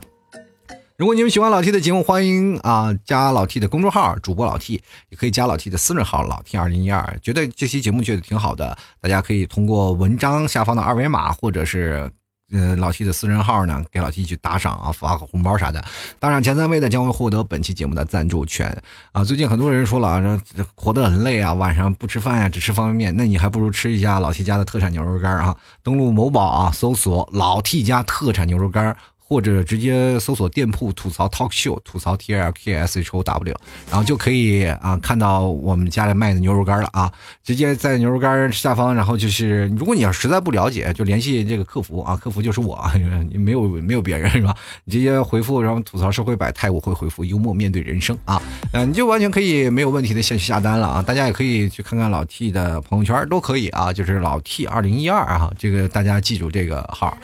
[1.02, 4.80] 如果你们喜欢老 T 的节目，欢迎啊加老 T 的公众号主播老 T，
[5.10, 7.18] 也可以加老 T 的私人号老 T 二零一二。
[7.24, 12.08] 觉得这期节目觉得挺好的，大家可以通过文章下方的二维码，或者是
[12.54, 15.84] 呃老 T 的私人号呢，给老 T 去打赏啊，发个红包啥的。
[16.20, 18.72] 打赏前三位的将会获得本期节目的赞助权
[19.12, 19.24] 啊。
[19.24, 20.42] 最近很多人说了啊，
[20.76, 25.58] 活得很累啊，晚上不吃饭呀，只吃方便面，那你还不如吃一下老 T 家的特产牛肉干啊。
[25.82, 28.96] 登录某宝啊，搜索老 T 家特产牛肉干。
[29.32, 33.56] 或者直接搜索店铺吐槽 talk show 吐槽 T L K S H O W，
[33.90, 37.10] 然后就可以啊看到我们家里卖的牛肉干了啊。
[37.42, 42.86] 直接在牛肉干下方，然后就是如果你要实在不了解，就联系这个客服啊，客服就是我，
[43.32, 44.54] 没有没有别人是吧？
[44.84, 48.42] 你直接回复，然后吐槽社会百态，我会回复幽默面对人生啊，
[48.74, 51.02] 嗯，你就完全可以没有问题的先去下单了啊。
[51.02, 57.18] 大家也可以去看看老 T 的朋友圈，都可以啊，就是老 T 二零一二啊，这个大家记住这个号。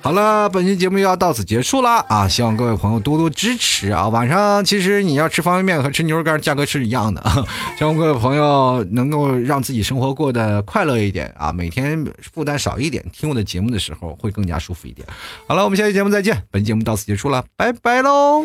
[0.00, 2.28] 好了，本期节目就要到此结束了啊！
[2.28, 4.06] 希望各位朋友多多支持啊！
[4.06, 7.20] 晚上其实你要吃方便面和吃牛肉干价格是一样的，
[7.76, 11.50] 希望各位朋友能够让自己生活过得快乐一点啊！
[11.52, 15.04] 每天负担少一点，听我的节目的时候会更加舒服一点。
[15.48, 16.40] 好了，我们下期节目再见！
[16.52, 18.44] 本节目到此结束了，拜拜喽！